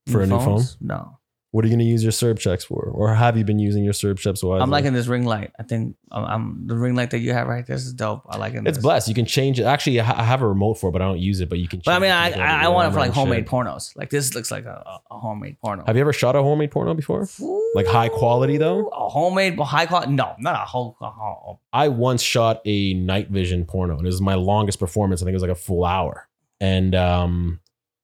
[0.06, 0.74] for New a new phones?
[0.74, 0.88] phone.
[0.88, 1.18] No,
[1.52, 3.84] What are you going to use your CERB checks for, or have you been using
[3.84, 4.42] your CERB checks?
[4.42, 4.62] wisely?
[4.62, 5.52] I'm liking this ring light.
[5.60, 7.66] I think I'm, I'm the ring light that you have right.
[7.66, 8.22] This is dope.
[8.26, 8.66] I like it.
[8.66, 9.06] It's blessed.
[9.06, 9.64] You can change it.
[9.64, 11.50] Actually, I have a remote for it, but I don't use it.
[11.50, 11.80] But you can.
[11.80, 13.48] Change But I mean, I I, I want it for like homemade shit.
[13.48, 13.94] pornos.
[13.94, 15.84] Like this looks like a, a, homemade porno.
[15.86, 17.28] Have you ever shot a homemade porno before?
[17.74, 18.88] Like high quality though.
[18.88, 20.12] a homemade high quality?
[20.12, 20.96] No, not a whole.
[21.02, 25.20] a whole- I once shot a night vision porno, and it was my longest performance.
[25.20, 26.28] I think it was like a full hour,
[26.62, 27.60] and um,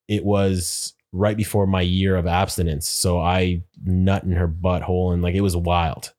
[0.07, 2.87] it was right before my year of abstinence.
[2.89, 6.13] So I nut in her butthole, and like it was wild.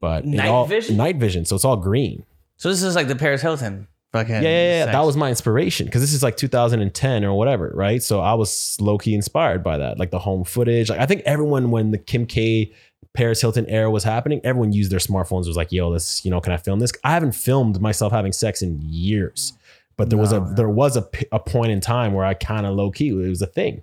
[0.00, 0.96] But Night all- vision?
[0.96, 2.24] night vision, so it's all green.
[2.56, 3.88] So this is like the Paris Hilton.
[4.12, 4.84] Fucking Yeah, yeah, yeah.
[4.84, 4.92] sex.
[4.94, 8.02] That was my inspiration because this is like 2010 or whatever, right?
[8.02, 10.88] So I was low key inspired by that, like the home footage.
[10.88, 12.72] Like I think everyone, when the Kim K,
[13.12, 15.46] Paris Hilton era was happening, everyone used their smartphones.
[15.46, 16.90] Was like, yo, let's, you know, can I film this?
[17.04, 19.52] I haven't filmed myself having sex in years,
[19.98, 20.54] but there was a No.
[20.54, 23.42] there was a, a point in time where I kind of low key it was
[23.42, 23.82] a thing.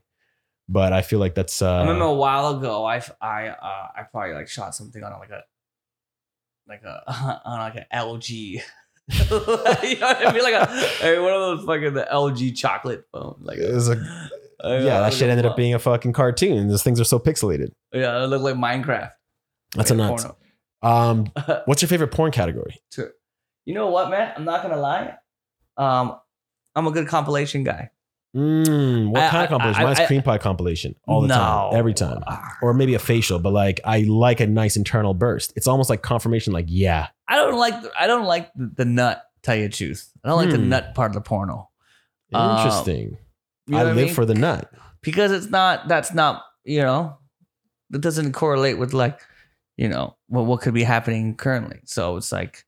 [0.67, 1.61] But I feel like that's.
[1.61, 5.11] uh I remember a while ago, I I uh, I probably like shot something on
[5.19, 5.41] like a
[6.67, 7.03] like a
[7.45, 8.29] on like an LG.
[8.29, 8.59] you
[9.19, 10.41] know what I mean?
[10.43, 13.35] Like a like one of those fucking the LG chocolate phone.
[13.41, 13.95] Like It was a,
[14.63, 16.67] yeah, that shit ended up being a fucking cartoon.
[16.67, 17.69] Those things are so pixelated.
[17.93, 19.11] yeah, it looked like Minecraft.
[19.75, 20.23] That's a Like nuts.
[20.23, 20.37] porno.
[20.81, 21.31] Um,
[21.65, 22.81] what's your favorite porn category?
[23.65, 24.33] You know what, man?
[24.35, 25.15] I'm not gonna lie.
[25.77, 26.19] Um,
[26.75, 27.91] I'm a good compilation guy.
[28.35, 29.81] Mm, what I- kind I- of compilation?
[29.81, 32.21] I- Mine's cream pie compilation all the time, every time,
[32.61, 33.39] or maybe a facial.
[33.39, 35.53] But like, I like a nice internal burst.
[35.55, 36.51] It's almost like confirmation.
[36.51, 39.23] Like, yeah, I don't like I don't like the, nut.
[39.41, 40.69] Tell you the truth, I don't like the Hmm.
[40.69, 41.69] nut part of the porno.
[42.33, 43.17] Um, interesting.
[43.67, 44.13] you know I what I live mean?
[44.15, 44.69] for the nut.
[45.01, 47.17] because it's not that's not you know
[47.91, 49.19] that doesn't correlate with like
[49.77, 52.65] you know what what could be happening currently so it's like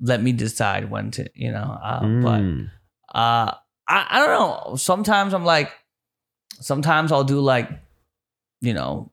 [0.00, 2.70] let me decide when to you know uh, but Mm.
[3.14, 3.52] uh
[3.92, 5.70] I, I don't know sometimes i'm like
[6.60, 7.68] sometimes i'll do like
[8.60, 9.10] you know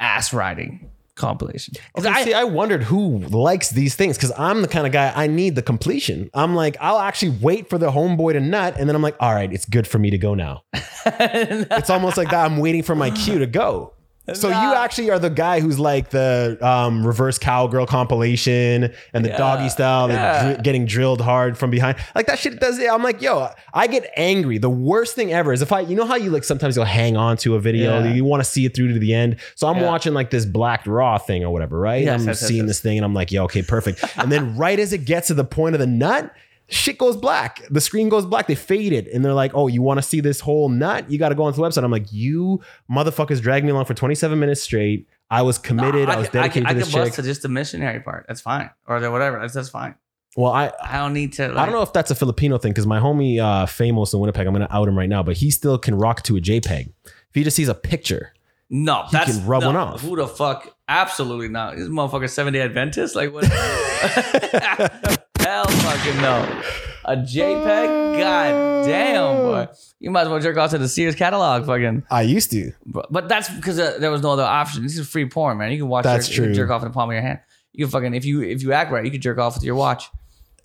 [0.00, 4.68] ass riding compilation Okay, I- see, I wondered who likes these things because I'm the
[4.68, 6.30] kind of guy I need the completion.
[6.32, 9.34] I'm like, I'll actually wait for the homeboy to nut, and then I'm like, all
[9.34, 10.62] right, it's good for me to go now.
[11.04, 12.44] it's almost like that.
[12.46, 13.94] I'm waiting for my cue to go.
[14.34, 19.30] So you actually are the guy who's like the um, reverse cowgirl compilation and the
[19.30, 20.54] Yeah, doggy style, yeah.
[20.54, 21.96] dri- getting drilled hard from behind.
[22.14, 22.90] Like that shit does it.
[22.90, 24.58] I'm like, yo, I get angry.
[24.58, 27.16] The worst thing ever is if I, you know how you like sometimes you'll hang
[27.16, 28.12] on to a video, Yeah.
[28.12, 29.36] you want to see it through to the end.
[29.54, 32.04] So I'm watching like this blacked raw thing or whatever, right?
[32.04, 32.66] Yes, I'm yes, seeing yes.
[32.68, 34.04] this thing and I'm like, yo, okay, perfect.
[34.16, 36.34] and then right as it gets to the point of the nut,
[36.68, 37.62] shit goes black.
[37.70, 38.46] The screen goes black.
[38.46, 39.08] They faded.
[39.08, 41.10] And they're like, oh, you want to see this whole nut?
[41.10, 41.84] You got to go onto the website.
[41.84, 42.60] I'm like, you
[42.90, 45.08] motherfuckers dragged me along for 27 minutes straight.
[45.30, 46.08] I was committed.
[46.08, 47.14] No, I, was could- I dedicated I to this bust chick.
[47.14, 49.94] to just the missionary part that's fine or the whatever that's, that's fine
[50.36, 52.70] well, I, i don't need to like, I don't know if that's a Filipino thing
[52.72, 55.36] because my homie uh, Famous in Winnipeg, I'm going to out him right now, but
[55.38, 56.92] he still can rock to a JPEG.
[57.04, 58.32] If he just sees a picture,
[58.70, 60.00] No, He that's can rub no, one off.
[60.02, 60.76] Who the fuck?
[60.86, 61.76] Absolutely not.
[61.76, 63.16] This motherfucker seven day Adventist.
[63.16, 63.44] Like what?
[65.48, 66.62] Hell fucking no.
[67.06, 68.18] A JPEG?
[68.18, 69.68] God damn, boy.
[69.98, 72.04] You might as well jerk off to the Sears catalog, fucking.
[72.10, 72.72] I used to.
[72.84, 74.82] But, but that's because uh, there was no other option.
[74.82, 75.72] This is free porn, man.
[75.72, 76.04] You can watch.
[76.04, 76.54] That's jerk, you can true.
[76.56, 77.40] jerk off in the palm of your hand.
[77.72, 79.74] You can fucking if you if you act right, you can jerk off with your
[79.74, 80.10] watch.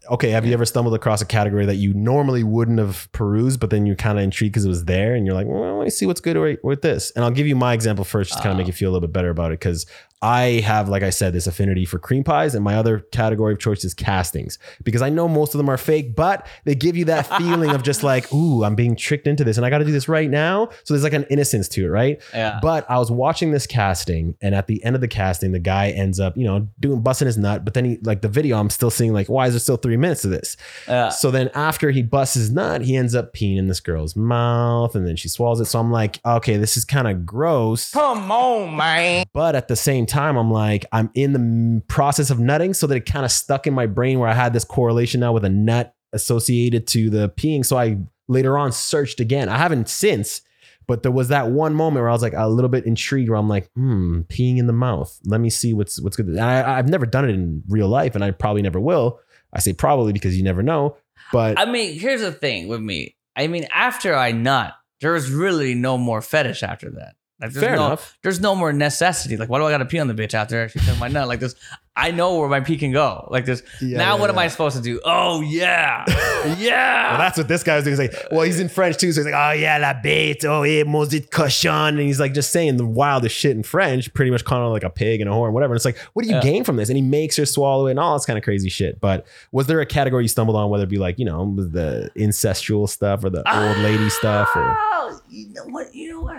[0.09, 3.69] okay, have you ever stumbled across a category that you normally wouldn't have perused, but
[3.69, 5.89] then you're kind of intrigued because it was there and you're like, well, let me
[5.89, 7.09] see what's good with, with this.
[7.11, 9.07] And I'll give you my example first, just kind of make you feel a little
[9.07, 9.59] bit better about it.
[9.59, 9.85] Because
[10.23, 13.59] I have, like I said, this affinity for cream pies, and my other category of
[13.59, 17.03] choice is castings because I know most of them are fake, but they give you
[17.05, 19.85] that feeling of just like, ooh, I'm being tricked into this and I got to
[19.85, 20.69] do this right now.
[20.85, 22.21] So there's like an innocence to it, right?
[22.33, 22.59] Yeah.
[22.61, 25.89] But I was watching this casting, and at the end of the casting, the guy
[25.89, 27.65] ends up, you know, doing busting his nut.
[27.65, 29.97] But then he, like the video, I'm still seeing like, why is there still three
[29.97, 30.55] minutes of this?
[30.87, 31.09] Yeah.
[31.09, 34.95] So then after he busts his nut, he ends up peeing in this girl's mouth,
[34.95, 35.65] and then she swallows it.
[35.65, 37.91] So I'm like, okay, this is kind of gross.
[37.91, 39.25] Come on, man.
[39.33, 42.95] But at the same time, I'm like, I'm in the process of nutting, so that
[42.95, 45.49] it kind of stuck in my brain where I had this correlation now with a
[45.49, 47.65] nut associated to the peeing.
[47.65, 47.97] So I
[48.27, 49.49] later on searched again.
[49.49, 50.41] I haven't since,
[50.87, 53.39] but there was that one moment where I was like a little bit intrigued, where
[53.39, 55.17] I'm like, hmm, peeing in the mouth.
[55.25, 56.37] Let me see what's what's good.
[56.37, 59.19] I, I've never done it in real life, and I probably never will.
[59.53, 60.97] I say probably because you never know.
[61.31, 63.15] But I mean, here's the thing with me.
[63.35, 67.15] I mean, after I nut, there was really no more fetish after that.
[67.43, 68.17] Like, there's Fair no, enough.
[68.21, 69.37] There's no more necessity.
[69.37, 71.27] Like, why do I got to pee on the bitch after she took my nut?
[71.27, 71.55] Like this,
[71.95, 73.27] I know where my pee can go.
[73.29, 73.61] Like this.
[73.81, 74.99] Yeah, now, yeah, what am I supposed to do?
[75.03, 76.05] Oh yeah,
[76.57, 77.09] yeah.
[77.11, 77.97] Well, that's what this guy was doing.
[77.97, 79.11] He's like, well, he's in French too.
[79.11, 81.89] So he's like, oh yeah, la bête, oh yeah, maudit cochon.
[81.89, 84.83] And he's like just saying the wildest shit in French, pretty much calling her like
[84.83, 85.73] a pig and a whore and whatever.
[85.73, 86.41] And it's like, what do you Yeah.
[86.41, 86.89] gain from this?
[86.89, 88.99] And he makes her swallow it and all this kind of crazy shit.
[88.99, 92.09] But was there a category you stumbled on, whether it be like, you know, the
[92.15, 95.93] incestual stuff or the old lady stuff or Oh, you know what?
[95.93, 96.37] You know what,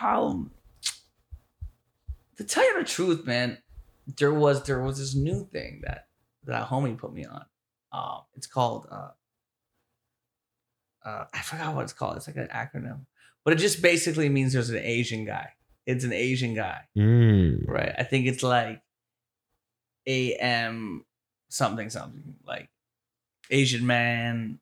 [0.00, 0.10] man?
[0.10, 0.46] How
[2.36, 3.58] to tell you the truth, man,
[4.18, 6.06] there was there was this new thing that
[6.44, 7.44] that a homie put me on.
[7.92, 9.10] Um, it's called uh,
[11.04, 12.16] uh, I forgot what it's called.
[12.16, 13.00] It's like an acronym,
[13.44, 15.50] but it just basically means there's an Asian guy.
[15.86, 17.66] It's an Asian guy, Mm.
[17.66, 17.92] right?
[17.98, 18.80] I think it's like
[20.06, 21.04] AM
[21.48, 22.68] something something like
[23.50, 24.60] Asian man,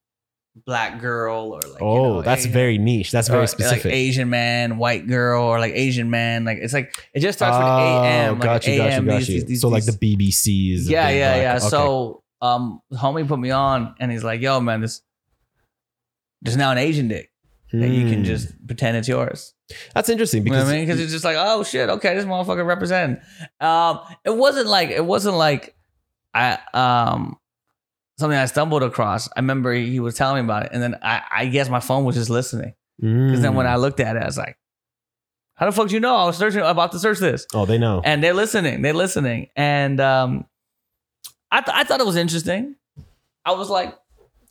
[0.64, 3.10] black girl, or like you oh, know, that's Asian- very niche.
[3.10, 3.92] That's very Like specific.
[3.92, 6.44] Asian man, white girl, or like Asian man.
[6.44, 8.38] Like it's like it just starts with Oh, AM.
[8.38, 9.34] Like you, got AM, got these- you.
[9.36, 10.88] these- these- so like the BBCs.
[10.88, 11.56] yeah, yeah, yeah.
[11.56, 11.66] okay.
[11.68, 15.02] So um, homie put me on, and he's like, "Yo, man, this
[16.42, 17.30] there's now an Asian dick
[17.72, 18.24] that you can Hmm.
[18.24, 19.54] just pretend it's yours."
[19.94, 20.86] That's interesting You know because I mean?
[20.86, 23.20] Because it's just like, oh shit, okay, this motherfucker represent.
[23.60, 25.74] Um, it wasn't like it wasn't like
[26.32, 27.37] I um
[28.18, 29.28] something I stumbled across.
[29.28, 32.04] I remember he was telling me about it, and then I I guess my phone
[32.04, 32.74] was just listening.
[33.00, 33.70] Because then when Mm.
[33.70, 34.58] I looked at it, I was like,
[35.54, 36.16] how the fuck do you know?
[36.16, 37.46] I was searching about to search this.
[37.54, 38.02] oh, they know.
[38.04, 38.82] And they're listening.
[38.82, 39.48] They're listening.
[39.56, 40.46] And um
[41.50, 42.74] I, th- I thought it was interesting.
[43.44, 43.94] I was like,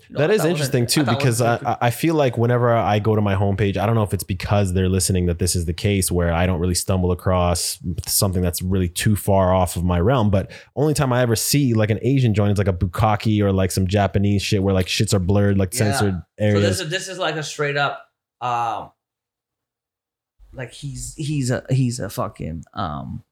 [0.10, 2.74] no, That is thought it was- interesting too, I because I, I feel like whenever
[2.74, 5.56] I go to my homepage, I don't know if it's because they're listening that this
[5.56, 9.76] is the case where I don't really stumble across something that's really too far off
[9.76, 10.30] of my realm.
[10.30, 13.52] But only time I ever see like an Asian joint is like a bukkake or
[13.52, 15.78] like some Japanese shit where like shits are blurred, like Yeah.
[15.98, 18.04] censored So this is this is like a straight up
[18.42, 18.92] um
[20.54, 23.24] like he's he's a he's a fucking um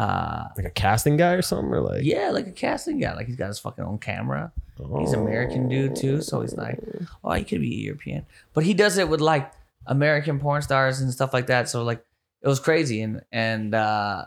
[0.00, 3.14] uh like a casting guy or something, or like yeah, like a casting guy.
[3.14, 4.52] Like he's got his fucking own camera.
[4.98, 6.78] He's American dude too, so he's like,
[7.22, 8.24] oh, he could be European,
[8.54, 9.52] but he does it with like
[9.86, 11.68] American porn stars and stuff like that.
[11.68, 12.02] So like,
[12.40, 14.24] it was crazy, and and uh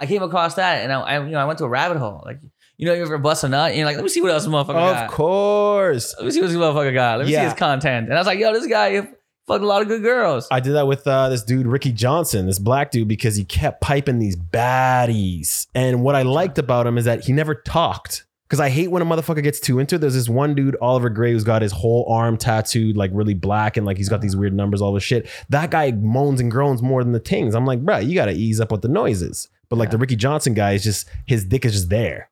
[0.00, 2.22] I came across that, and I, I you know I went to a rabbit hole.
[2.24, 2.40] Like
[2.78, 4.44] you know, you ever bust a nut, and you're like, let me see what else
[4.44, 5.10] this motherfucker Of got.
[5.10, 6.14] course.
[6.16, 7.18] Let me see what this motherfucker got.
[7.18, 8.06] Let me see his content.
[8.08, 9.06] And I was like, yo, this guy
[9.46, 10.48] fucked a lot of good girls.
[10.50, 13.80] I did that with uh, this dude, Ricky Johnson, this black dude, because he kept
[13.80, 15.66] piping these baddies.
[15.74, 18.24] And what I liked about him is that he never talked.
[18.48, 19.98] Because I hate when a motherfucker gets too into it.
[20.00, 23.78] There's this one dude, Oliver Gray, who's got his whole arm tattooed, like really black,
[23.78, 25.26] and like he's got these weird numbers, all this shit.
[25.48, 27.54] That guy moans and groans more than the tings.
[27.54, 29.48] I'm like, bruh, you gotta ease up with the noises.
[29.70, 32.28] But like the Ricky Johnson guy is just his dick is just there.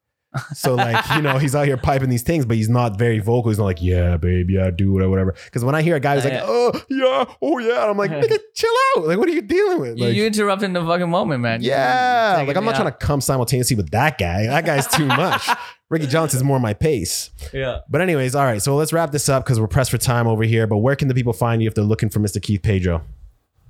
[0.54, 3.50] So like, you know, he's out here piping these things, but he's not very vocal.
[3.50, 5.34] He's not like, yeah, baby, yeah, do it or whatever.
[5.46, 8.38] Because when I hear a guy who's like, oh yeah, oh yeah, I'm like, nigga,
[8.54, 9.06] chill out.
[9.08, 9.98] Like, what are you dealing with?
[9.98, 11.62] You, Like, you interrupting the fucking moment, man.
[11.62, 14.46] You- yeah, like I'm not me trying to come simultaneously with that guy.
[14.46, 15.48] That guy's too much.
[15.88, 17.30] Ricky Johnson's more my pace.
[17.52, 17.80] Yeah.
[17.88, 18.62] But anyways, all right.
[18.62, 20.68] So let's wrap this up because we're pressed for time over here.
[20.68, 22.40] But where can the people find you if they're looking for Mr.
[22.40, 23.02] Keith Pedro?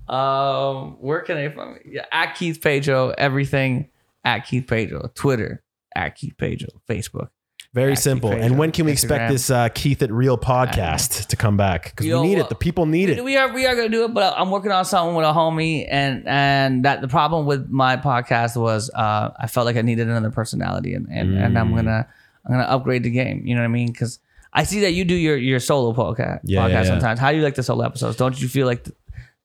[0.09, 1.81] Um, where can they find me?
[1.87, 3.89] Yeah, at Keith Pedro, everything
[4.25, 5.63] at Keith Pedro, Twitter
[6.07, 7.29] at Keith Pedro, Facebook.
[7.73, 8.33] Very At Keith simple.
[8.33, 9.29] And when can we expect Instagram.
[9.29, 11.91] this uh, Keith at Real podcast to come back?
[11.91, 12.49] Because we need uh, it.
[12.49, 13.23] The people need it.
[13.23, 15.87] We are we are gonna do it, but I'm working on something with a homie,
[15.89, 20.09] and and that the problem with my podcast was uh, I felt like I needed
[20.09, 21.77] another personality, and and, and I'm Mm.
[21.77, 22.09] gonna
[22.45, 23.47] I'm gonna upgrade the game.
[23.47, 23.93] You know what I mean?
[23.93, 24.19] Because
[24.53, 26.89] I see that you do your your solo podcast Yeah, podcast yeah, yeah.
[26.89, 27.21] sometimes.
[27.21, 28.17] How do you like the solo episodes?
[28.17, 28.97] Don't you feel like th-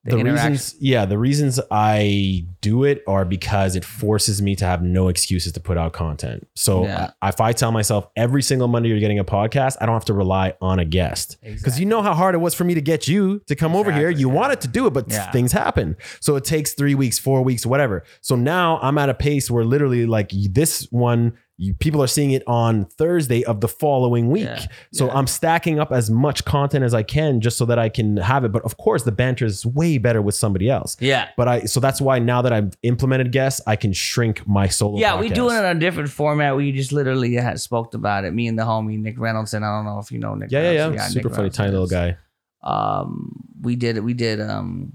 [0.08, 4.82] the, reasons yeah the reasons i do it are because it forces me to have
[4.82, 6.46] no excuses to put out content.
[6.54, 7.10] So Yeah.
[7.22, 10.14] if i tell myself every single monday you're getting a podcast i don't have to
[10.14, 11.36] rely on a guest.
[11.42, 13.92] Because you know how hard it was for me to get you to come over
[13.92, 14.10] here.
[14.10, 15.30] You wanted to do it but Yeah.
[15.30, 15.96] things happen.
[16.20, 18.02] So it takes three weeks four weeks whatever.
[18.20, 22.32] So now i'm at a pace where literally like this one you, people are seeing
[22.32, 24.44] it on Thursday of the following week.
[24.44, 24.66] Yeah.
[24.92, 28.18] So I'm stacking up as much content as I can just so that I can
[28.18, 28.52] have it.
[28.52, 30.96] But of course, the banter is way better with somebody else.
[31.00, 31.28] Yeah.
[31.36, 34.98] But I so that's why now that I've implemented guests, I can shrink my solo.
[34.98, 35.34] Yeah, we podcast.
[35.34, 36.56] do it in a different format.
[36.56, 38.34] We just literally had spoke about it.
[38.34, 40.50] Me and the homie Nick Reynolds, and I don't know if you know Nick.
[40.50, 40.96] Yeah, yeah, Reynolds.
[40.96, 41.02] yeah.
[41.04, 42.16] Nick Super funny, Reynolds tiny little guy.
[42.62, 44.92] Um, we did we did um,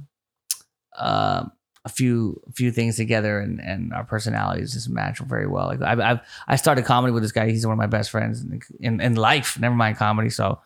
[0.96, 1.46] uh,
[1.84, 5.68] a few few things together, and and our personalities just match very well.
[5.68, 7.50] Like I've, I've I started comedy with this guy.
[7.50, 9.60] He's one of my best friends in, in in life.
[9.60, 10.30] Never mind comedy.
[10.30, 10.60] So,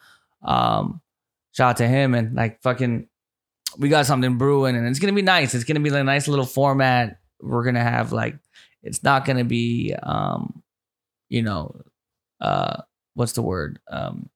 [0.44, 1.02] um,
[1.54, 3.08] shout out to him and like fucking.
[3.78, 5.54] We got something brewing, and it's gonna be nice.
[5.54, 7.20] It's gonna be a nice little format.
[7.42, 8.38] We're gonna have like,
[8.82, 10.64] it's not gonna be, um,
[11.28, 11.82] you know,
[12.40, 12.84] uh,
[13.16, 13.80] what's the word?
[13.90, 14.30] Um,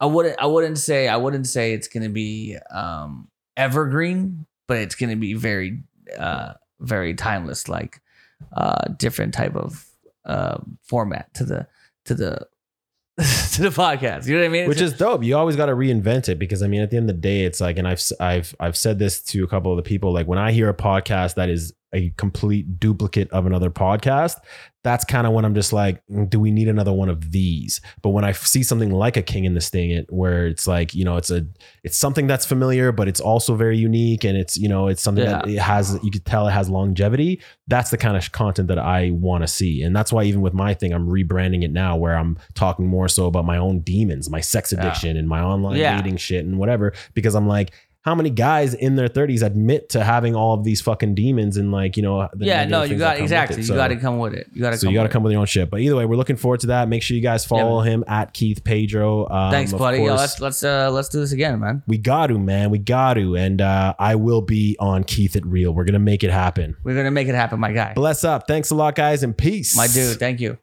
[0.00, 3.28] I wouldn't I wouldn't say I wouldn't say it's gonna be um
[3.60, 5.82] evergreen, but it's gonna be very
[6.18, 8.00] uh very timeless, like
[8.56, 9.86] uh different type of
[10.24, 11.66] uh format to the
[12.06, 12.46] to the
[13.52, 14.26] to the podcast.
[14.26, 14.68] You know what I mean?
[14.68, 15.22] which is dope.
[15.22, 17.42] You always got to reinvent it because I mean, at the end of the day,
[17.42, 20.12] it's like, and I've I've I've said this to a couple of the people.
[20.12, 24.36] Like when I hear a podcast that is a complete duplicate of another podcast,
[24.82, 27.80] that's kind of when I'm just like, "Mm, do we need another one of these?
[28.02, 30.94] But when I see something like a King and the Sting, it where it's like,
[30.94, 31.46] you know, it's a
[31.84, 35.24] it's something that's familiar, but it's also very unique, and it's you know, it's something
[35.24, 37.40] that it has you could tell it has longevity.
[37.68, 40.54] That's the kind of content that I want to see, and that's why even with
[40.54, 44.30] my thing, I'm rebranding it now, where I'm talking more so about my own demons,
[44.30, 45.96] my sex addiction, and my online Yeah.
[46.00, 47.72] dating shit and whatever, because I'm like.
[48.02, 51.70] How many guys in their 30s admit to having all of these fucking demons and
[51.70, 53.60] like you know the yeah, no, you got exactly.
[53.60, 53.68] it?
[53.68, 54.48] You got to come with it.
[54.54, 54.92] You got to so come.
[54.92, 55.68] you got to with come with your own shit.
[55.68, 56.88] But either way, we're looking forward to that.
[56.88, 59.28] Make sure you guys follow him at Keith Pedro.
[59.28, 59.50] Um.
[59.50, 59.98] Thanks, buddy.
[59.98, 61.82] Yo, let's let's uh let's do this again, man.
[61.86, 62.70] we got to, man.
[62.70, 63.36] We got to.
[63.36, 65.72] And uh, I will be on Keith at Real.
[65.72, 66.76] We're gonna make it happen.
[66.82, 67.92] We're gonna make it happen, my guy.
[67.92, 68.46] Bless up.
[68.48, 69.76] Thanks a lot, guys, and peace.
[69.76, 70.58] My dude, thank you.